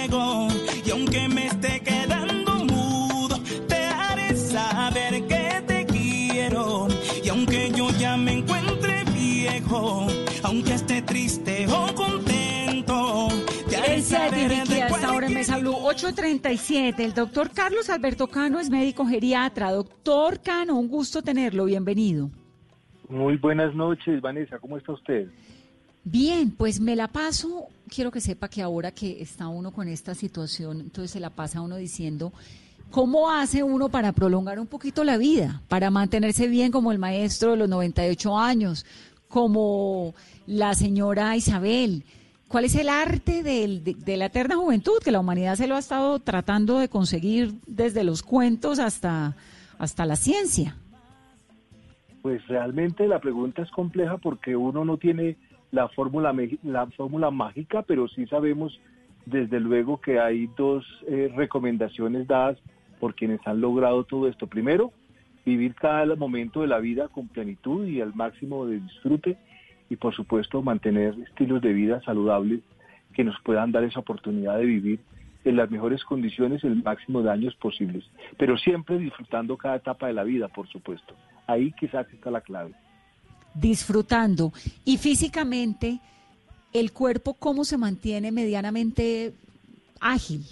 [0.00, 0.48] ciego,
[0.84, 6.88] y aunque me esté quedando mudo, te haré saber que te quiero.
[7.22, 10.06] Y aunque yo ya me encuentre viejo,
[10.42, 13.28] aunque esté triste o contento,
[13.68, 17.04] te haré saber de a esta hora en Mesa Blue, 837.
[17.04, 19.72] El doctor Carlos Alberto Cano es médico geriatra.
[19.72, 22.30] Doctor Cano, un gusto tenerlo, bienvenido.
[23.08, 25.28] Muy buenas noches, Vanessa, ¿cómo está usted?
[26.04, 27.66] Bien, pues me la paso.
[27.88, 31.60] Quiero que sepa que ahora que está uno con esta situación, entonces se la pasa
[31.60, 32.32] uno diciendo,
[32.90, 35.62] ¿cómo hace uno para prolongar un poquito la vida?
[35.68, 38.86] Para mantenerse bien como el maestro de los 98 años,
[39.28, 40.14] como
[40.46, 42.04] la señora Isabel.
[42.48, 45.78] ¿Cuál es el arte del- de, la eterna juventud que la humanidad se lo ha
[45.78, 49.36] estado tratando de conseguir desde los cuentos hasta,
[49.78, 50.76] hasta la ciencia?
[52.22, 55.36] Pues realmente la pregunta es compleja porque uno no tiene
[55.70, 58.78] la fórmula la fórmula mágica, pero sí sabemos
[59.26, 62.58] desde luego que hay dos eh, recomendaciones dadas
[62.98, 64.46] por quienes han logrado todo esto.
[64.46, 64.92] Primero,
[65.44, 69.38] vivir cada momento de la vida con plenitud y al máximo de disfrute.
[69.88, 72.60] y por supuesto mantener estilos de vida saludables
[73.12, 75.00] que nos puedan dar esa oportunidad de vivir
[75.44, 78.04] en las mejores condiciones el máximo de años posibles,
[78.36, 81.14] pero siempre disfrutando cada etapa de la vida, por supuesto.
[81.46, 82.72] Ahí quizás está la clave.
[83.54, 84.52] Disfrutando.
[84.84, 86.00] Y físicamente,
[86.72, 89.32] el cuerpo, ¿cómo se mantiene medianamente
[90.00, 90.44] ágil?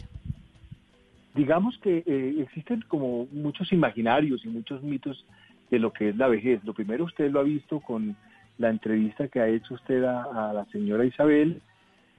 [1.35, 5.25] Digamos que eh, existen como muchos imaginarios y muchos mitos
[5.71, 6.63] de lo que es la vejez.
[6.65, 8.17] Lo primero usted lo ha visto con
[8.59, 11.63] la entrevista que ha hecho usted a, la señora Isabel,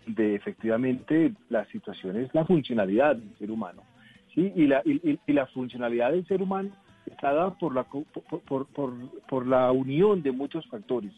[0.08, 3.84] de efectivamente la situación es la funcionalidad del ser humano.
[4.36, 6.70] Y, la, y, la funcionalidad del ser humano
[7.12, 8.98] está dada por la, por, por,
[9.28, 11.12] por, la unión de muchos factores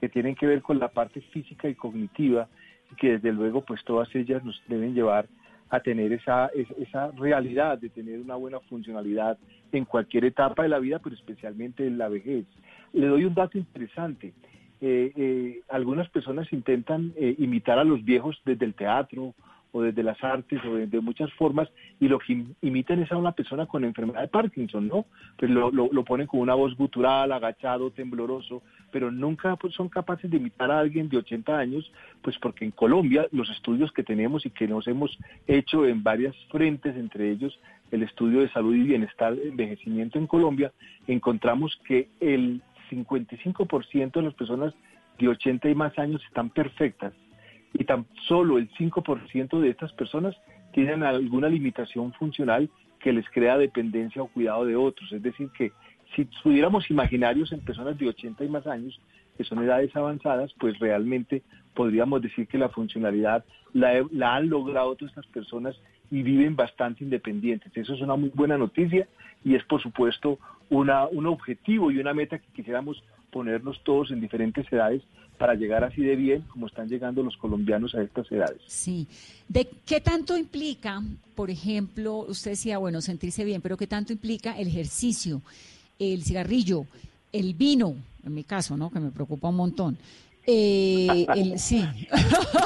[0.00, 2.48] que tienen que ver con la parte física y cognitiva
[2.90, 5.26] y que desde luego pues todas ellas nos deben llevar
[5.70, 9.38] a tener esa, esa realidad de tener una buena funcionalidad
[9.72, 12.44] en cualquier etapa de la vida, pero especialmente en la vejez.
[12.92, 14.32] Le doy un dato interesante.
[14.80, 19.34] Eh, eh, algunas personas intentan eh, imitar a los viejos desde el teatro
[19.72, 21.68] o desde las artes o de, muchas formas
[21.98, 25.06] y lo que imitan es a una persona con enfermedad de Parkinson, ¿no?
[25.36, 30.30] Pues lo, lo, ponen con una voz gutural, agachado, tembloroso, pero nunca pues, son capaces
[30.30, 31.90] de imitar a alguien de 80 años,
[32.22, 35.16] pues porque en Colombia los estudios que tenemos y que nos hemos
[35.46, 37.58] hecho en varias frentes, entre ellos
[37.90, 40.72] el estudio de salud y bienestar, envejecimiento en Colombia,
[41.08, 44.74] encontramos que el 55% de las personas
[45.18, 47.12] de 80 y más años están perfectas
[47.72, 50.36] y tan solo el 5% de estas personas
[50.72, 52.68] tienen alguna limitación funcional
[52.98, 55.10] que les crea dependencia o cuidado de otros.
[55.12, 55.72] Es decir, que
[56.14, 59.00] si tuviéramos imaginarios en personas de 80 y más años,
[59.36, 61.42] que son edades avanzadas, pues realmente
[61.74, 67.04] podríamos decir que la funcionalidad la, la han logrado todas estas personas y viven bastante
[67.04, 67.74] independientes.
[67.74, 69.08] Eso es una muy buena noticia
[69.44, 74.20] y es por supuesto una, un objetivo y una meta que quisiéramos ponernos todos en
[74.20, 75.02] diferentes edades
[75.40, 78.60] para llegar así de bien como están llegando los colombianos a estas edades.
[78.66, 79.06] Sí.
[79.48, 81.02] ¿De qué tanto implica,
[81.34, 85.40] por ejemplo, usted decía, bueno, sentirse bien, pero qué tanto implica el ejercicio,
[85.98, 86.84] el cigarrillo,
[87.32, 88.90] el vino, en mi caso, ¿no?
[88.90, 89.96] Que me preocupa un montón.
[90.46, 91.86] Eh, el, sí.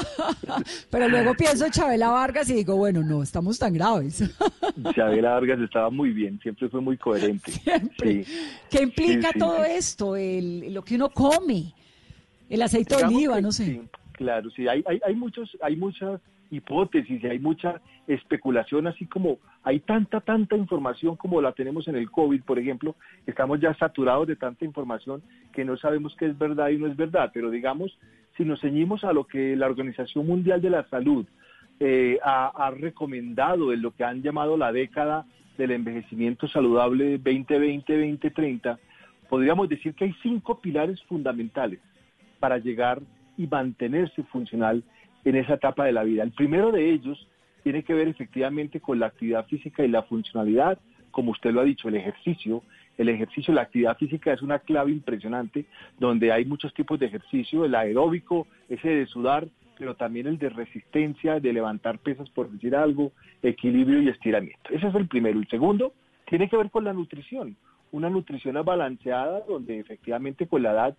[0.89, 4.21] Pero luego pienso en Chabela Vargas y digo, bueno, no estamos tan graves.
[4.95, 7.53] Chabela Vargas estaba muy bien, siempre fue muy coherente.
[8.69, 10.17] ¿Qué implica todo esto?
[10.17, 11.73] El, lo que uno come,
[12.49, 13.81] el aceite de oliva, no sé.
[14.13, 16.21] claro, sí, hay, hay, hay, muchos, hay muchas
[16.51, 21.95] hipótesis y hay mucha especulación, así como hay tanta, tanta información como la tenemos en
[21.95, 25.21] el COVID, por ejemplo, estamos ya saturados de tanta información
[25.53, 27.97] que no sabemos qué es verdad y no es verdad, pero digamos,
[28.37, 31.25] si nos ceñimos a lo que la Organización Mundial de la Salud
[31.79, 35.25] eh, ha, recomendado en lo que han llamado la década
[35.57, 38.77] del envejecimiento saludable 2020-2030,
[39.29, 41.79] podríamos decir que hay cinco pilares fundamentales
[42.39, 43.01] para llegar
[43.37, 44.83] y mantenerse funcional
[45.23, 46.23] en esa etapa de la vida.
[46.23, 47.27] El primero de ellos
[47.63, 50.77] tiene que ver efectivamente con la actividad física y la funcionalidad,
[51.11, 52.61] como usted lo ha dicho, el ejercicio.
[52.97, 55.65] El ejercicio, la actividad física es una clave impresionante,
[55.99, 60.49] donde hay muchos tipos de ejercicio, el aeróbico, ese de sudar, pero también el de
[60.49, 63.11] resistencia, de levantar pesas, por decir algo,
[63.41, 64.69] equilibrio y estiramiento.
[64.69, 65.39] Ese es el primero.
[65.39, 65.93] El segundo
[66.29, 67.57] tiene que ver con la nutrición,
[67.91, 70.97] una nutrición balanceada, donde efectivamente con la edad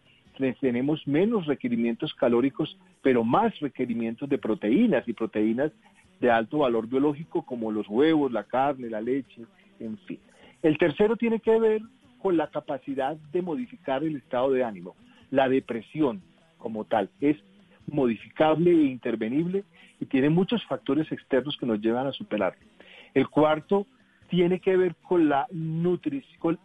[0.60, 5.72] tenemos menos requerimientos calóricos, pero más requerimientos de proteínas y proteínas
[6.20, 9.42] de alto valor biológico como los huevos, la carne, la leche,
[9.80, 10.18] en fin.
[10.62, 11.82] El tercero tiene que ver
[12.18, 14.94] con la capacidad de modificar el estado de ánimo.
[15.30, 16.22] La depresión
[16.58, 17.36] como tal es
[17.86, 19.64] modificable e intervenible
[20.00, 22.60] y tiene muchos factores externos que nos llevan a superarlo.
[23.14, 23.86] El cuarto
[24.28, 26.58] tiene que ver con la nutrición,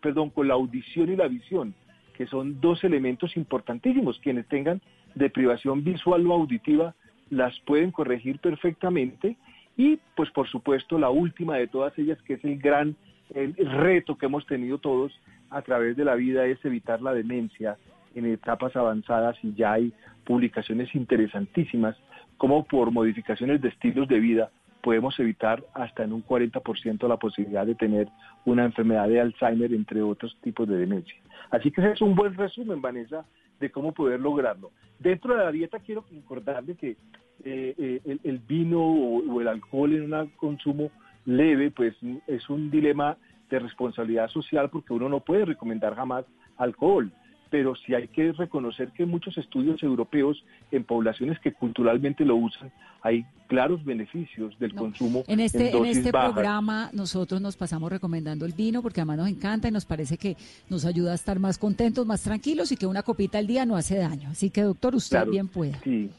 [0.00, 1.74] perdón, con la audición y la visión
[2.16, 4.18] que son dos elementos importantísimos.
[4.20, 4.80] Quienes tengan
[5.14, 6.94] deprivación visual o auditiva
[7.30, 9.36] las pueden corregir perfectamente
[9.76, 12.96] y pues por supuesto la última de todas ellas que es el gran
[13.30, 15.12] reto que hemos tenido todos
[15.50, 17.76] a través de la vida es evitar la demencia
[18.14, 19.92] en etapas avanzadas y ya hay
[20.24, 21.96] publicaciones interesantísimas
[22.36, 24.50] como por modificaciones de estilos de vida
[24.84, 28.06] podemos evitar hasta en un 40% la posibilidad de tener
[28.44, 31.16] una enfermedad de Alzheimer, entre otros tipos de demencia.
[31.50, 33.24] Así que ese es un buen resumen, Vanessa,
[33.58, 34.72] de cómo poder lograrlo.
[34.98, 36.98] Dentro de la dieta quiero recordarle que
[37.44, 40.90] eh, eh, el, vino o, el alcohol en un consumo
[41.24, 43.16] leve, pues es un dilema
[43.48, 46.26] de responsabilidad social porque uno no puede recomendar jamás
[46.58, 47.10] alcohol
[47.54, 50.42] pero sí hay que reconocer que muchos estudios europeos
[50.72, 55.98] en poblaciones que culturalmente lo usan, hay claros beneficios del consumo En este, en dosis
[55.98, 56.32] este bajas.
[56.32, 60.36] programa nosotros nos pasamos recomendando el vino porque además nos encanta y nos parece que
[60.68, 63.76] nos ayuda a estar más contentos, más tranquilos y que una copita al día no
[63.76, 64.30] hace daño.
[64.30, 65.78] Así que doctor, usted Claro, bien pueda.
[65.84, 66.10] Sí,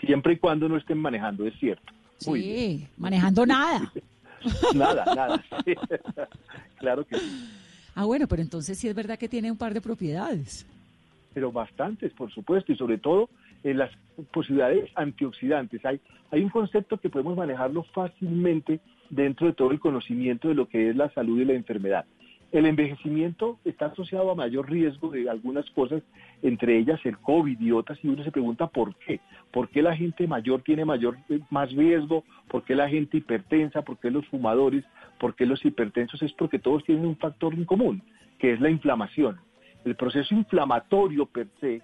[0.00, 1.92] siempre y cuando no estén manejando, es cierto.
[2.26, 2.40] Muy.
[2.40, 3.92] Sí, manejando nada.
[4.74, 5.44] Nada, nada.
[5.66, 5.74] sí.
[6.78, 7.59] claro que sí.
[7.94, 10.66] Ah, bueno, pero entonces sí es verdad que tiene un par de propiedades.
[11.32, 13.28] pero bastantes, por supuesto, y sobre todo
[13.62, 13.90] en las
[14.32, 15.84] posibilidades antioxidantes.
[15.84, 18.80] Hay, hay un concepto que podemos manejarlo fácilmente
[19.10, 22.04] dentro de todo el conocimiento de lo que es la salud y la enfermedad.
[22.52, 26.02] El envejecimiento está asociado a mayor riesgo de algunas cosas,
[26.42, 29.20] entre ellas el COVID y otras, y uno se pregunta por qué.
[29.52, 32.24] ¿Por qué la gente mayor tiene mayor, eh, más riesgo?
[32.48, 33.82] ¿Por qué la gente hipertensa?
[33.82, 34.84] ¿Por qué los fumadores?
[35.20, 36.20] ¿Por qué los hipertensos?
[36.22, 38.02] Es porque todos tienen un factor en común,
[38.38, 39.38] que es la inflamación.
[39.84, 41.82] El proceso inflamatorio per se,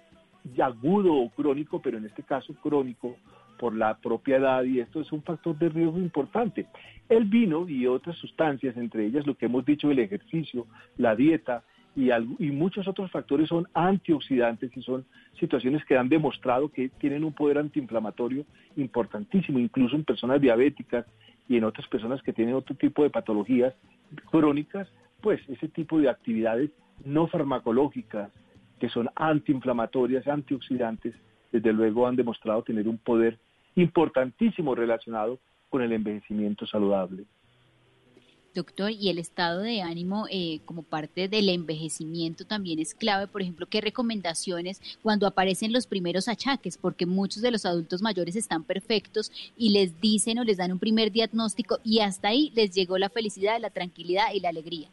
[0.61, 3.15] agudo o crónico, pero en este caso crónico,
[3.57, 6.67] por la propia edad, y esto es un factor de riesgo importante.
[7.09, 11.63] El vino y otras sustancias, entre ellas lo que hemos dicho, el ejercicio, la dieta
[11.95, 15.05] y, algo- y muchos otros factores son antioxidantes y son
[15.39, 18.45] situaciones que han demostrado que tienen un poder antiinflamatorio
[18.75, 21.05] importantísimo, incluso en personas diabéticas
[21.49, 23.73] y en otras personas que tienen otro tipo de patologías
[24.29, 24.87] crónicas,
[25.21, 26.69] pues ese tipo de actividades
[27.03, 28.29] no farmacológicas
[28.79, 31.15] que son antiinflamatorias, antioxidantes,
[31.51, 33.39] desde luego han demostrado tener un poder
[33.77, 37.25] importantísimo relacionado con el envejecimiento saludable.
[38.53, 43.27] Doctor, y el estado de ánimo eh, como parte del envejecimiento también es clave.
[43.27, 46.75] Por ejemplo, ¿qué recomendaciones cuando aparecen los primeros achaques?
[46.75, 50.79] Porque muchos de los adultos mayores están perfectos y les dicen o les dan un
[50.79, 54.89] primer diagnóstico y hasta ahí les llegó la felicidad, la tranquilidad y la alegría.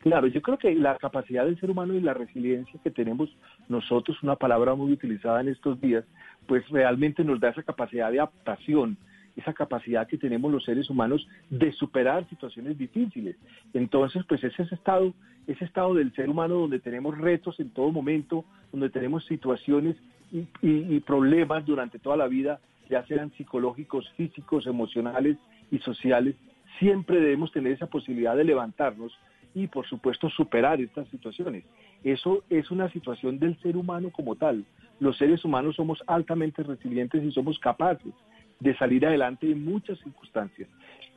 [0.00, 3.34] Claro, yo creo que la capacidad del ser humano y la resiliencia que tenemos
[3.68, 6.04] nosotros, una palabra muy utilizada en estos días,
[6.46, 8.96] pues realmente nos da esa capacidad de adaptación,
[9.36, 13.36] esa capacidad que tenemos los seres humanos de superar situaciones difíciles.
[13.74, 15.14] Entonces, pues ese es estado,
[15.48, 19.96] ese estado del ser humano donde tenemos retos en todo momento, donde tenemos situaciones
[20.30, 25.38] y problemas durante toda la vida, ya sean psicológicos, físicos, emocionales
[25.70, 26.36] y sociales,
[26.78, 29.12] siempre debemos tener esa posibilidad de levantarnos
[29.54, 31.64] y por supuesto superar estas situaciones.
[32.04, 34.64] Eso es una situación del ser humano como tal.
[35.00, 38.12] Los seres humanos somos altamente resilientes y somos capaces
[38.60, 40.68] de salir adelante en muchas circunstancias.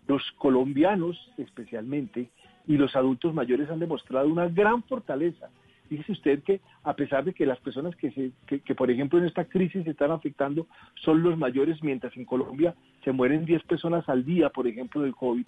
[0.08, 2.30] Los colombianos especialmente
[2.68, 5.50] y los adultos mayores han demostrado una gran fortaleza.
[5.90, 9.20] Fíjese usted que a pesar de que las personas que, se, que, que, por ejemplo
[9.20, 10.66] en esta crisis se están afectando
[10.96, 12.74] son los mayores, mientras en Colombia
[13.04, 15.46] se mueren 10 personas al día, por ejemplo, del COVID,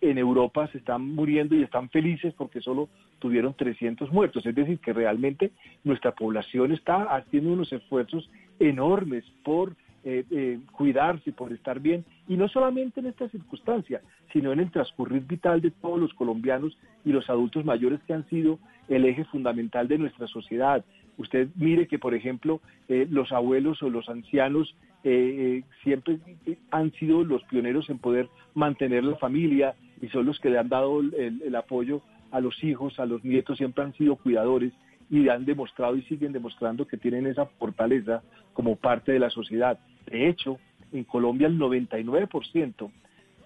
[0.00, 4.44] en Europa se están muriendo y están felices porque solo tuvieron 300 muertos.
[4.46, 5.52] Es decir, que realmente
[5.84, 9.74] nuestra población está haciendo unos esfuerzos enormes por
[10.06, 14.02] eh, eh, cuidarse, por estar bien, y no solamente en esta circunstancia,
[14.34, 16.76] sino en el transcurrir vital de todos los colombianos
[17.06, 18.58] y los adultos mayores que han sido
[18.88, 20.84] el eje fundamental de nuestra sociedad.
[21.16, 26.18] Usted mire que, por ejemplo, eh, los abuelos o los ancianos eh, eh, siempre
[26.70, 30.68] han sido los pioneros en poder mantener la familia y son los que le han
[30.68, 34.72] dado el, el apoyo a los hijos, a los nietos, siempre han sido cuidadores
[35.10, 39.78] y han demostrado y siguen demostrando que tienen esa fortaleza como parte de la sociedad.
[40.06, 40.58] De hecho,
[40.92, 42.90] en Colombia el 99%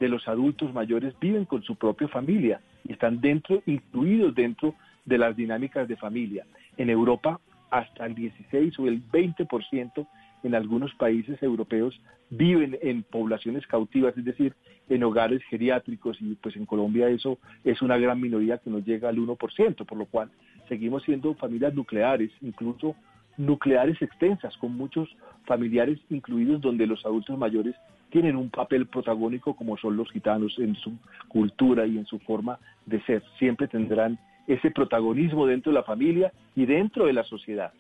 [0.00, 5.18] de los adultos mayores viven con su propia familia y están dentro, incluidos dentro de
[5.18, 6.46] las dinámicas de familia.
[6.76, 7.40] En Europa,
[7.70, 10.06] hasta el 16 o el 20%
[10.44, 12.00] en algunos países europeos
[12.30, 14.54] viven en poblaciones cautivas, es decir,
[14.88, 19.08] en hogares geriátricos y pues en Colombia eso es una gran minoría que no llega
[19.08, 20.30] al 1%, por lo cual
[20.68, 22.94] seguimos siendo familias nucleares, incluso
[23.36, 25.08] nucleares extensas, con muchos
[25.46, 27.74] familiares incluidos donde los adultos mayores
[28.10, 30.92] tienen un papel protagónico como son los gitanos en su
[31.28, 33.22] cultura y en su forma de ser.
[33.38, 37.72] Siempre tendrán ese protagonismo dentro de la familia y dentro de la sociedad.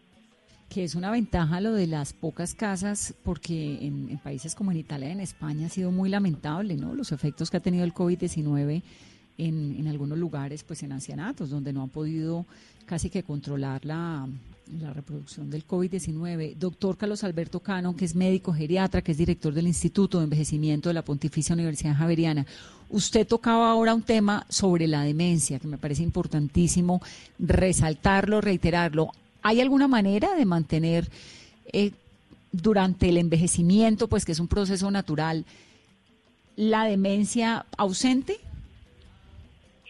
[0.68, 5.08] Que es una ventaja lo de las pocas casas, porque en, países como en Italia
[5.08, 6.94] y en España ha sido muy lamentable, ¿no?
[6.94, 8.82] Los efectos que ha tenido el COVID-19
[9.38, 12.44] en, en, algunos lugares, pues en ancianatos, donde no han podido
[12.86, 14.28] casi que controlar la,
[14.80, 16.54] la reproducción del COVID-19.
[16.56, 20.88] Doctor Carlos Alberto Cano, que es médico geriatra, que es director del Instituto de Envejecimiento
[20.88, 22.46] de la Pontificia Universidad Javeriana.
[22.90, 27.00] Usted tocaba ahora un tema sobre la demencia, que me parece importantísimo
[27.38, 29.12] resaltarlo, reiterarlo.
[29.42, 31.08] ¿Hay alguna manera de mantener
[31.72, 31.92] eh,
[32.52, 35.44] durante el envejecimiento, pues que es un proceso natural,
[36.56, 38.40] la demencia ausente?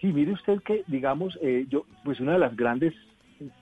[0.01, 2.94] Sí, mire usted que, digamos, eh, yo, pues una de las grandes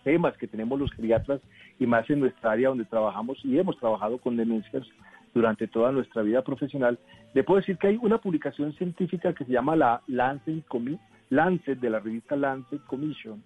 [0.05, 1.41] temas que tenemos los geriatras
[1.78, 4.87] y más en nuestra área donde trabajamos y hemos trabajado con demencias
[5.34, 6.99] durante toda nuestra vida profesional,
[7.34, 10.64] le puedo decir que hay una publicación científica que se llama la Lancet,
[11.28, 13.43] Lancet de la revista Lancet Commission,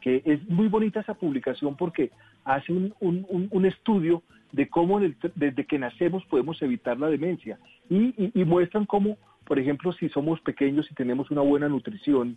[0.00, 2.12] que es muy bonita esa publicación porque
[2.44, 4.22] hace un, estudio
[4.52, 7.58] de cómo desde que nacemos podemos evitar la demencia
[7.90, 12.36] y, muestran cómo, por ejemplo, si somos pequeños y tenemos una buena nutrición,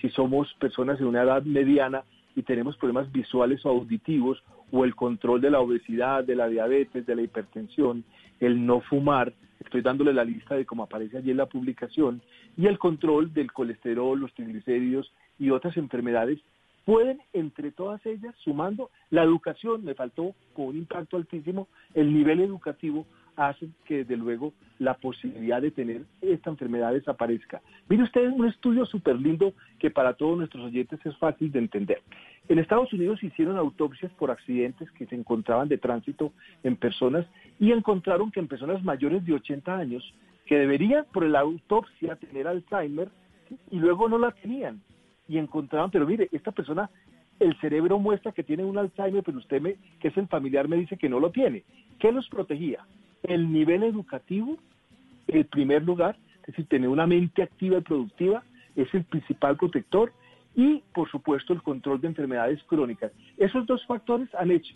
[0.00, 2.04] si somos personas de una edad mediana
[2.34, 4.42] y tenemos problemas visuales o auditivos,
[4.72, 8.04] o el control de la obesidad, de la diabetes, de la hipertensión,
[8.40, 12.20] el no fumar, estoy dándole la lista de cómo aparece allí en la publicación,
[12.56, 16.40] y el control del colesterol, los triglicéridos y otras enfermedades,
[16.84, 22.40] pueden entre todas ellas, sumando la educación, me faltó con un impacto altísimo, el nivel
[22.40, 27.62] educativo hace que desde luego la posibilidad de tener esta enfermedad desaparezca.
[27.88, 32.02] Mire usted un estudio súper lindo que para todos nuestros oyentes es fácil de entender.
[32.48, 36.32] En Estados Unidos hicieron autopsias por accidentes que se encontraban de tránsito
[36.62, 37.26] en personas
[37.58, 40.14] y encontraron que en personas mayores de 80 años
[40.46, 43.08] que deberían por la autopsia tener Alzheimer
[43.70, 44.80] y luego no la tenían
[45.28, 46.88] y encontraban, pero mire, esta persona,
[47.40, 50.76] el cerebro muestra que tiene un Alzheimer, pero usted me, que es el familiar me
[50.76, 51.64] dice que no lo tiene.
[51.98, 52.86] ¿Qué los protegía?
[53.22, 54.56] El nivel educativo,
[55.28, 58.42] el primer lugar, es decir, tener una mente activa y productiva,
[58.76, 60.12] es el principal protector
[60.54, 63.12] y, por supuesto, el control de enfermedades crónicas.
[63.36, 64.74] Esos dos factores han hecho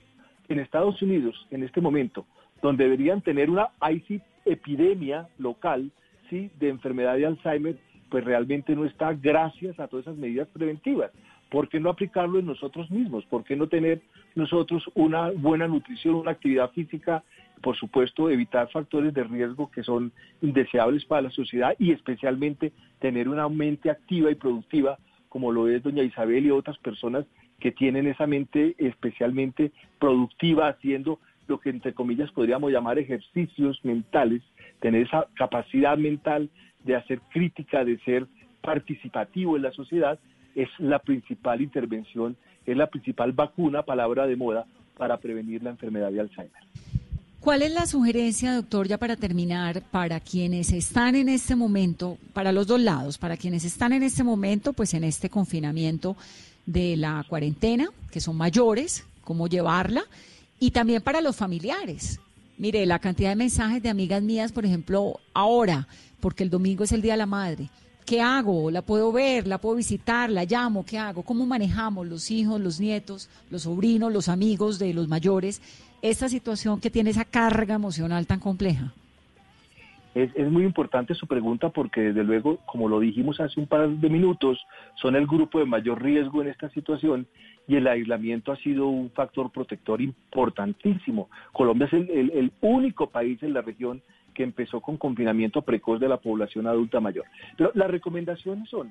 [0.49, 2.27] en Estados Unidos, en este momento,
[2.61, 5.91] donde deberían tener una IC epidemia local
[6.29, 6.51] ¿sí?
[6.59, 7.79] de enfermedad de Alzheimer,
[8.11, 11.13] pues realmente no está gracias a todas esas medidas preventivas.
[11.49, 13.25] ¿Por qué no aplicarlo en nosotros mismos?
[13.27, 14.03] ¿Por qué no tener
[14.35, 17.25] nosotros una buena nutrición, una actividad física?
[17.63, 23.29] Por supuesto, evitar factores de riesgo que son indeseables para la sociedad y especialmente tener
[23.29, 24.99] una mente activa y productiva,
[25.29, 27.27] como lo es doña Isabel y otras personas
[27.61, 34.43] que tienen esa mente especialmente productiva haciendo lo que entre comillas podríamos llamar ejercicios mentales,
[34.81, 36.49] tener esa capacidad mental
[36.85, 38.27] de hacer crítica, de ser
[38.63, 40.19] participativo en la sociedad,
[40.55, 42.37] es la principal intervención,
[42.67, 46.63] es la principal vacuna, palabra de moda, para prevenir la enfermedad de Alzheimer.
[47.41, 52.53] ¿Cuál es la sugerencia, doctor, ya para terminar, para quienes están en este momento, para
[52.53, 56.19] los dos lados, para quienes están en este momento, pues en este confinamiento
[56.67, 60.03] de la cuarentena, que son mayores, cómo llevarla,
[60.59, 62.21] y también para los familiares?
[62.59, 65.89] Mire, la cantidad de mensajes de amigas mías, por ejemplo, ahora,
[66.21, 67.71] porque el domingo es el Día de la Madre.
[68.05, 68.71] ¿Qué hago?
[68.71, 69.47] ¿La puedo ver?
[69.47, 70.29] ¿La puedo visitar?
[70.29, 70.85] ¿La llamo?
[70.85, 71.23] ¿Qué hago?
[71.23, 75.63] ¿Cómo manejamos los hijos, los nietos, los sobrinos, los amigos de los mayores
[76.03, 78.93] esta situación que tiene esa carga emocional tan compleja?
[80.15, 83.89] Es, es, muy importante su pregunta porque desde luego, como lo dijimos hace un par
[83.89, 84.59] de minutos,
[84.97, 87.29] son el grupo de mayor riesgo en esta situación
[87.71, 91.29] y el aislamiento ha sido un factor protector importantísimo.
[91.53, 94.03] Colombia es el, único país en la región
[94.35, 97.27] que empezó con confinamiento precoz de la población adulta mayor.
[97.57, 98.91] Pero las recomendaciones son,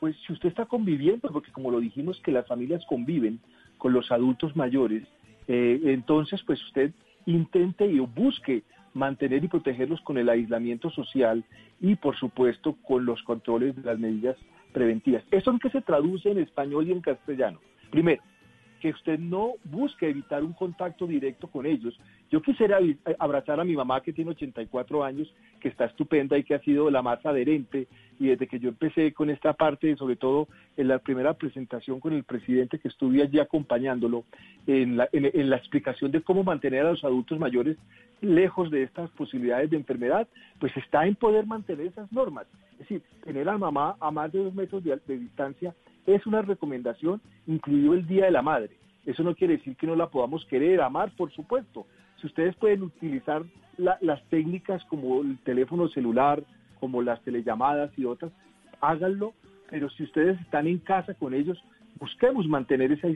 [0.00, 3.40] pues si usted está conviviendo, porque como lo dijimos que las familias conviven
[3.78, 5.04] con los adultos mayores,
[5.52, 6.92] eh, entonces pues usted
[7.26, 8.62] intente y busque
[8.94, 11.42] mantener y protegerlos con el aislamiento social
[11.80, 14.36] y por supuesto con los controles de las medidas
[14.72, 15.24] preventivas.
[15.32, 17.58] ¿Eso en qué se traduce en español y en castellano?
[17.90, 18.22] Primero,
[18.80, 21.98] que usted no busque evitar un contacto directo con ellos.
[22.30, 22.78] Yo quisiera
[23.18, 26.90] abrazar a mi mamá que tiene 84 años, que está estupenda y que ha sido
[26.90, 27.86] la más adherente.
[28.18, 32.12] Y desde que yo empecé con esta parte, sobre todo en la primera presentación con
[32.14, 34.24] el presidente que estuve allí acompañándolo,
[34.66, 37.76] en la, en la explicación de cómo mantener a los adultos mayores
[38.20, 40.28] lejos de estas posibilidades de enfermedad,
[40.58, 42.46] pues está en poder mantener esas normas.
[42.72, 45.74] Es decir, tener a mamá a más de dos metros de, de distancia
[46.06, 48.70] es una recomendación, incluido el Día de la Madre.
[49.06, 51.86] Eso no quiere decir que no la podamos querer, amar, por supuesto.
[52.20, 53.42] Si ustedes pueden utilizar
[53.76, 56.42] las técnicas como el teléfono celular,
[56.80, 58.30] como las telellamadas y otras,
[58.80, 59.32] háganlo,
[59.70, 61.62] pero si ustedes están en casa con ellos,
[61.98, 63.08] busquemos mantener esa,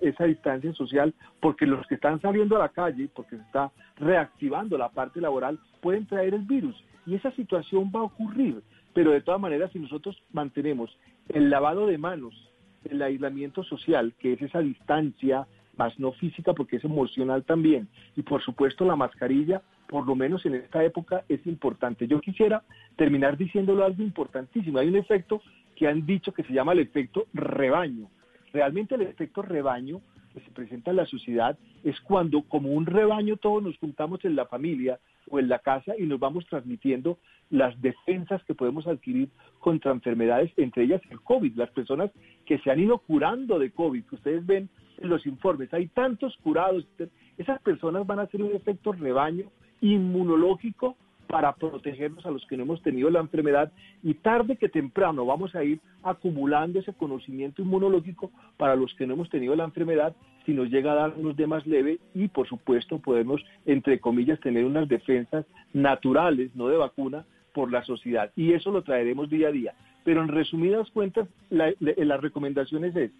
[0.00, 4.78] esa distancia social, porque los que están saliendo a la calle, porque se está reactivando
[4.78, 6.76] la parte laboral, pueden traer el virus.
[7.06, 8.62] Y esa situación va a ocurrir.
[8.94, 10.96] Pero de todas maneras, si nosotros mantenemos
[11.28, 12.34] el lavado de manos,
[12.84, 18.22] el aislamiento social, que es esa distancia, más no física porque es emocional también, y
[18.22, 22.06] por supuesto la mascarilla, por lo menos en esta época, es importante.
[22.06, 22.62] Yo quisiera
[22.96, 24.78] terminar diciéndolo algo importantísimo.
[24.78, 25.42] Hay un efecto
[25.74, 28.08] que han dicho que se llama el efecto rebaño.
[28.52, 30.00] Realmente el efecto rebaño
[30.32, 34.36] que se presenta en la sociedad es cuando como un rebaño todos nos juntamos en
[34.36, 37.18] la familia o en la casa y nos vamos transmitiendo
[37.54, 39.28] las defensas que podemos adquirir
[39.60, 42.10] contra enfermedades, entre ellas el COVID, las personas
[42.46, 46.36] que se han ido curando de COVID, que ustedes ven en los informes, hay tantos
[46.42, 46.84] curados,
[47.38, 49.44] esas personas van a hacer un efecto rebaño
[49.80, 50.96] inmunológico
[51.28, 55.54] para protegernos a los que no hemos tenido la enfermedad y tarde que temprano vamos
[55.54, 60.52] a ir acumulando ese conocimiento inmunológico para los que no hemos tenido la enfermedad si
[60.52, 64.88] nos llega a darnos de más leve y por supuesto podemos entre comillas tener unas
[64.88, 67.24] defensas naturales, no de vacuna,
[67.54, 69.74] por la sociedad y eso lo traeremos día a día.
[70.04, 73.10] Pero en resumidas cuentas, la, las recomendaciones es,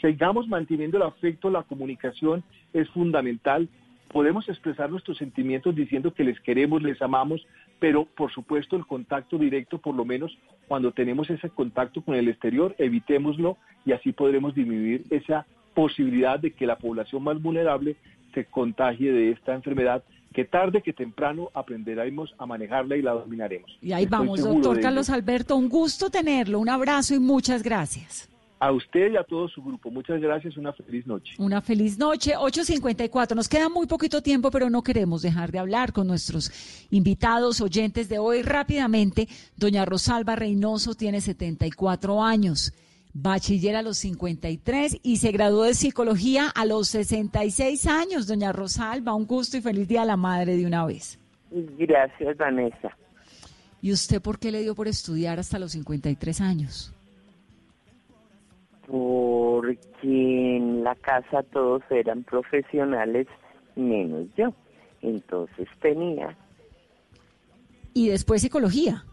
[0.00, 3.68] sigamos manteniendo el afecto, la comunicación es fundamental,
[4.10, 7.46] podemos expresar nuestros sentimientos diciendo que les queremos, les amamos,
[7.78, 12.28] pero por supuesto el contacto directo, por lo menos cuando tenemos ese contacto con el
[12.28, 17.96] exterior, evitémoslo y así podremos disminuir esa posibilidad de que la población más vulnerable
[18.32, 20.02] se contagie de esta enfermedad
[20.34, 23.70] que tarde que temprano aprenderemos a manejarla y la dominaremos.
[23.80, 28.28] Y ahí vamos, doctor Carlos Alberto, un gusto tenerlo, un abrazo y muchas gracias.
[28.58, 31.34] A usted y a todo su grupo, muchas gracias, una feliz noche.
[31.38, 33.36] Una feliz noche, 8.54.
[33.36, 36.50] Nos queda muy poquito tiempo, pero no queremos dejar de hablar con nuestros
[36.90, 38.42] invitados, oyentes de hoy.
[38.42, 42.72] Rápidamente, doña Rosalba Reynoso tiene 74 años,
[43.14, 48.26] bachiller a los 53 y se graduó de psicología a los 66 años.
[48.26, 51.18] Doña Rosalba, un gusto y feliz día a la madre de una vez.
[51.50, 52.94] Gracias, Vanessa.
[53.80, 56.94] ¿Y usted por qué le dio por estudiar hasta los 53 años?
[58.86, 63.26] porque en la casa todos eran profesionales
[63.76, 64.54] menos yo.
[65.02, 66.36] Entonces tenía.
[67.92, 69.04] ¿Y después psicología?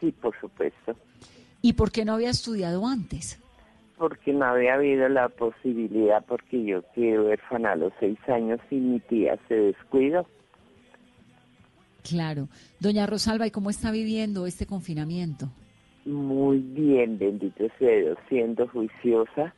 [0.00, 0.96] Sí, por supuesto.
[1.62, 3.40] ¿Y por qué no había estudiado antes?
[3.98, 8.76] Porque no había habido la posibilidad, porque yo quedé huérfana a los seis años y
[8.76, 10.26] mi tía se descuidó.
[12.02, 12.48] Claro.
[12.78, 15.50] Doña Rosalba, ¿y cómo está viviendo este confinamiento?
[16.04, 19.54] muy bien, bendito sea Dios, siendo juiciosa,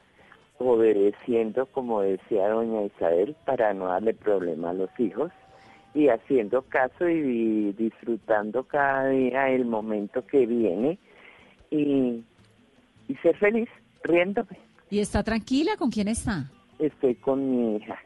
[0.58, 5.32] obedeciendo, como decía doña Isabel, para no darle problema a los hijos
[5.94, 10.98] y haciendo caso y disfrutando cada día el momento que viene
[11.72, 12.22] y,
[13.08, 13.68] y ser feliz,
[14.04, 14.58] riéndome.
[14.90, 15.76] ¿Y está tranquila?
[15.76, 16.50] ¿Con quién está?
[16.78, 17.98] Estoy con mi hija.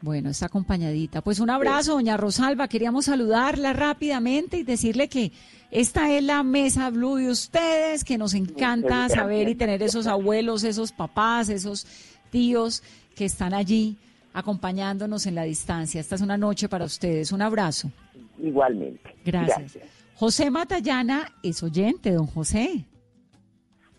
[0.00, 1.22] Bueno, está acompañadita.
[1.22, 2.68] Pues un abrazo, doña Rosalba.
[2.68, 5.32] Queríamos saludarla rápidamente y decirle que
[5.70, 10.62] esta es la mesa blue de ustedes, que nos encanta saber y tener esos abuelos,
[10.62, 11.86] esos papás, esos
[12.30, 12.82] tíos
[13.14, 13.96] que están allí
[14.34, 16.00] acompañándonos en la distancia.
[16.00, 17.32] Esta es una noche para ustedes.
[17.32, 17.90] Un abrazo.
[18.38, 19.14] Igualmente.
[19.24, 19.78] Gracias.
[20.16, 22.84] José Matallana es oyente, don José.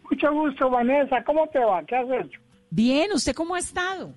[0.09, 1.23] Mucho gusto, Vanessa.
[1.23, 1.83] ¿Cómo te va?
[1.83, 2.39] ¿Qué has hecho?
[2.69, 4.13] Bien, ¿usted cómo ha estado?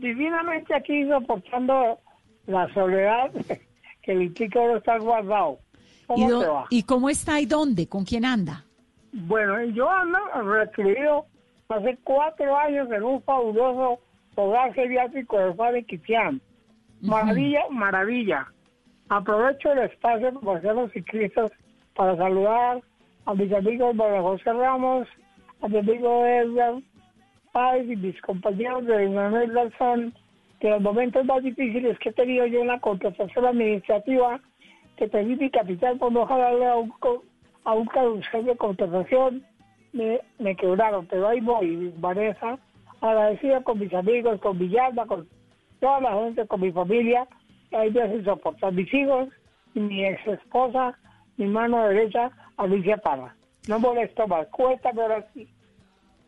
[0.00, 1.98] divinamente aquí soportando
[2.46, 3.30] la soledad
[4.02, 5.58] que el chico no está guardado.
[6.06, 6.66] ¿Cómo ¿Y, va?
[6.70, 7.88] ¿Y cómo está y dónde?
[7.88, 8.64] ¿Con quién anda?
[9.12, 11.26] Bueno, yo ando recluido
[11.68, 14.00] hace cuatro años en un fabuloso
[14.36, 16.40] hogar geriátrico de Juan de
[17.00, 18.46] Maravilla, maravilla.
[19.08, 21.52] Aprovecho el espacio para hacer los ciclistas
[21.94, 22.82] para saludar
[23.24, 25.08] a mis amigos María José Ramos,
[25.62, 26.74] a mi amigo Edgar,
[27.88, 30.14] y mis compañeros de Manuel Lanzón
[30.60, 34.40] que los momentos más difíciles que he tenido yo en la contratación administrativa
[34.96, 36.92] que pedí mi capital por no jalarle a un,
[37.64, 37.88] a un
[38.44, 39.44] de contratación,
[39.92, 41.06] me, me quebraron.
[41.06, 42.58] Pero ahí voy, Vanessa,
[43.00, 45.28] agradecida con mis amigos, con Villalba, con
[45.80, 47.26] toda la gente, con mi familia,
[47.70, 49.28] me hacen soportar mis hijos,
[49.74, 50.98] mi ex esposa,
[51.36, 53.34] mi mano derecha, Alicia Parra.
[53.68, 55.48] No molesto más, cuéntame ahora sí.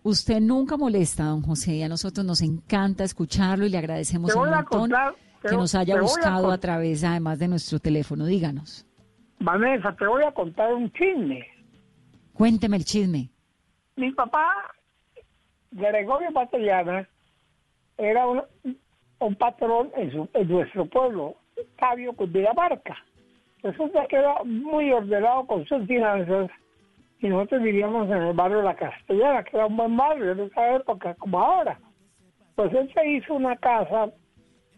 [0.03, 4.51] Usted nunca molesta, don José, y a nosotros nos encanta escucharlo y le agradecemos un
[4.51, 4.91] montón
[5.43, 8.26] que nos haya buscado a, través, además de nuestro teléfono.
[8.26, 8.86] Díganos.
[9.41, 11.47] Vanessa, te voy a contar un chisme.
[12.32, 13.30] Cuénteme el chisme.
[13.97, 14.49] Mi papá,
[15.72, 17.09] Gregorio Patellana,
[17.97, 18.43] era un,
[19.37, 21.35] patrón en, nuestro pueblo,
[21.77, 22.97] Fabio Cundinamarca.
[23.62, 26.51] Resulta que era muy ordenado con sus finanzas
[27.21, 30.77] y nosotros vivíamos en el barrio La Castellana, que era un buen barrio en esa
[30.77, 31.79] época como ahora.
[32.55, 34.11] Pues él se hizo una casa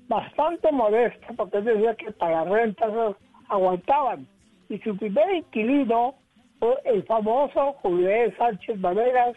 [0.08, 3.16] bastante modesta, porque él decía que para rentas
[3.48, 4.26] aguantaban.
[4.68, 6.14] Y su primer inquilino
[6.58, 9.36] fue el famoso Julián Sánchez Maderas,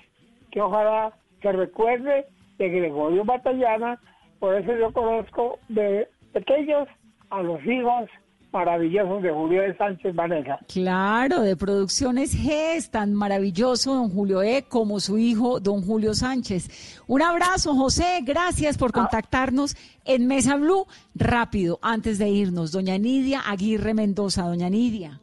[0.52, 2.26] que ojalá se recuerde
[2.58, 4.00] de Gregorio Batallana,
[4.44, 6.90] por eso yo conozco de pequeños
[7.30, 8.10] a los hijos
[8.52, 9.74] maravillosos de Julio E.
[9.78, 10.60] Sánchez Vanessa.
[10.68, 14.66] Claro, de Producciones G, es tan maravilloso don Julio E.
[14.68, 17.02] como su hijo don Julio Sánchez.
[17.08, 18.96] Un abrazo, José, gracias por ah.
[18.96, 20.88] contactarnos en Mesa Blue.
[21.16, 25.22] Rápido, antes de irnos, doña Nidia Aguirre Mendoza, doña Nidia.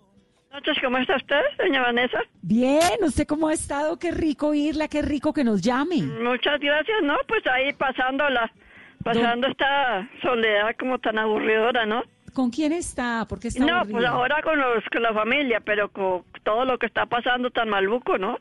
[0.50, 2.20] noches, ¿cómo está usted, doña Vanessa?
[2.40, 3.98] Bien, ¿usted cómo ha estado?
[3.98, 5.96] Qué rico oírla, qué rico que nos llame.
[6.22, 7.16] Muchas gracias, ¿no?
[7.28, 8.50] Pues ahí pasándola,
[9.04, 12.02] pasando esta soledad como tan aburridora, ¿no?
[12.34, 13.26] ¿Con quién está?
[13.28, 13.98] ¿Por qué está No, aburrida?
[13.98, 17.68] pues ahora con, los, con la familia, pero con todo lo que está pasando tan
[17.68, 18.38] maluco, ¿no?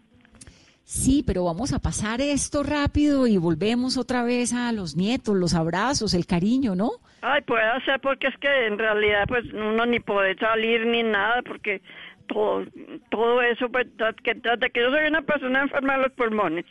[0.84, 5.54] Sí, pero vamos a pasar esto rápido y volvemos otra vez a los nietos, los
[5.54, 6.92] abrazos, el cariño, ¿no?
[7.22, 11.42] Ay, puede ser porque es que en realidad pues uno ni puede salir ni nada
[11.44, 11.82] porque
[12.28, 12.64] todo,
[13.12, 13.88] todo eso, pues
[14.24, 16.66] que, que yo soy una persona enferma de los pulmones,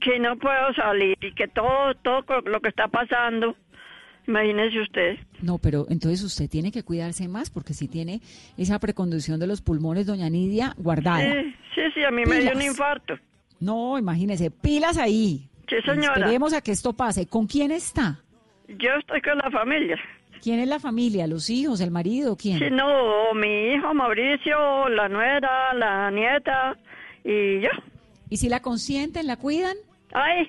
[0.00, 3.56] que no puedo salir y que todo, todo lo que está pasando,
[4.26, 5.16] imagínese usted.
[5.42, 8.20] No, pero entonces usted tiene que cuidarse más porque si tiene
[8.56, 11.20] esa precondición de los pulmones, doña Nidia, guardada.
[11.20, 13.14] Sí, sí, sí, a mí me dio un infarto.
[13.60, 15.48] No, imagínese, pilas ahí.
[15.68, 16.14] Sí, señora.
[16.14, 17.26] Esperemos a que esto pase.
[17.26, 18.20] ¿Con quién está?
[18.68, 19.96] Yo estoy con la familia.
[20.42, 21.26] ¿Quién es la familia?
[21.26, 21.80] ¿Los hijos?
[21.80, 22.36] ¿El marido?
[22.36, 22.58] ¿Quién?
[22.58, 26.76] Sí, no, mi hijo Mauricio, la nuera, la nieta
[27.24, 27.70] y yo.
[28.30, 29.76] ¿Y si la consienten, la cuidan?
[30.12, 30.48] Ay,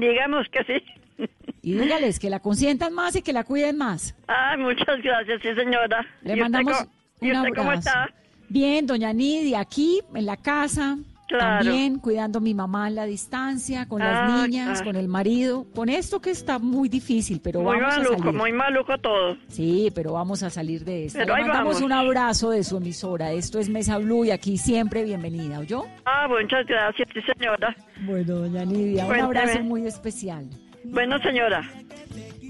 [0.00, 1.28] digamos que sí.
[1.62, 4.14] Y dígales que la consientan más y que la cuiden más.
[4.28, 6.06] Ay, muchas gracias, sí, señora.
[6.22, 6.90] Le ¿Y usted mandamos co-
[7.20, 7.88] ¿Y un usted cómo abrazo.
[7.88, 8.14] está?
[8.48, 10.96] Bien, doña Nidia, aquí en la casa,
[11.28, 11.64] Claro.
[11.64, 14.84] también cuidando a mi mamá en la distancia, con las Ah, niñas, claro.
[14.86, 18.32] con el marido, con esto que está muy difícil, pero Muy vamos a maluco, salir.
[18.34, 19.36] muy maluco todo.
[19.48, 21.18] Sí, pero vamos a salir de esto.
[21.18, 21.82] Pero Le mandamos vamos.
[21.82, 23.32] un abrazo de su emisora.
[23.32, 25.84] Esto es Mesa Blue y aquí siempre bienvenida, ¿oyó?
[26.06, 27.76] Ah, muchas gracias, señora.
[28.06, 29.38] Bueno, doña Nidia, un Cuénteme.
[29.40, 30.48] abrazo muy especial.
[30.84, 31.62] Bueno, señora.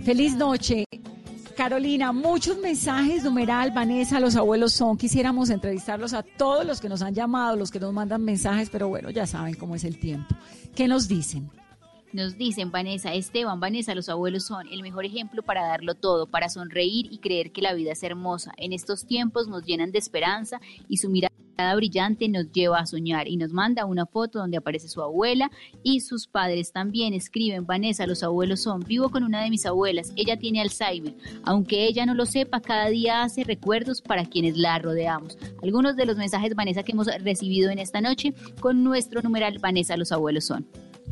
[0.04, 0.84] Feliz noche.
[1.58, 4.96] Carolina, muchos mensajes, numeral, Vanessa, los abuelos son.
[4.96, 8.88] Quisiéramos entrevistarlos a todos los que nos han llamado, los que nos mandan mensajes, pero
[8.88, 10.36] bueno, ya saben cómo es el tiempo.
[10.76, 11.50] ¿Qué nos dicen?
[12.12, 16.48] Nos dicen Vanessa, Esteban, Vanessa, los abuelos son el mejor ejemplo para darlo todo, para
[16.48, 18.52] sonreír y creer que la vida es hermosa.
[18.56, 21.34] En estos tiempos nos llenan de esperanza y su mirada
[21.74, 25.50] brillante nos lleva a soñar y nos manda una foto donde aparece su abuela
[25.82, 30.12] y sus padres también escriben Vanessa, los abuelos son, vivo con una de mis abuelas,
[30.16, 34.78] ella tiene Alzheimer, aunque ella no lo sepa, cada día hace recuerdos para quienes la
[34.78, 35.36] rodeamos.
[35.62, 39.96] Algunos de los mensajes Vanessa que hemos recibido en esta noche con nuestro numeral Vanessa,
[39.96, 40.66] los abuelos son.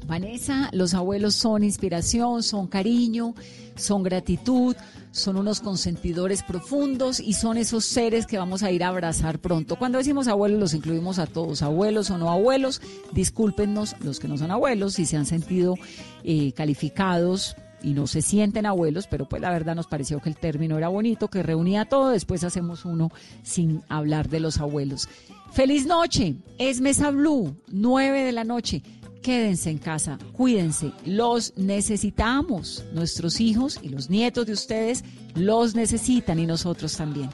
[0.07, 3.34] Vanessa, los abuelos son inspiración, son cariño,
[3.74, 4.76] son gratitud,
[5.11, 9.76] son unos consentidores profundos y son esos seres que vamos a ir a abrazar pronto.
[9.76, 12.80] Cuando decimos abuelos los incluimos a todos, abuelos o no abuelos.
[13.12, 15.74] Discúlpenos los que no son abuelos si se han sentido
[16.22, 20.36] eh, calificados y no se sienten abuelos, pero pues la verdad nos pareció que el
[20.36, 22.11] término era bonito, que reunía todo.
[22.11, 23.11] Después hacemos uno
[23.42, 25.09] sin hablar de los abuelos.
[25.52, 28.82] Feliz noche, es Mesa Blue, 9 de la noche.
[29.27, 32.85] Quédense en casa, cuídense, los necesitamos.
[32.93, 35.03] Nuestros hijos y los nietos de ustedes
[35.35, 37.29] los necesitan y nosotros también.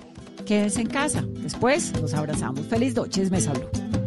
[0.46, 2.64] Quédense en casa, después los abrazamos.
[2.64, 4.01] Feliz noche, es Mesa Blue.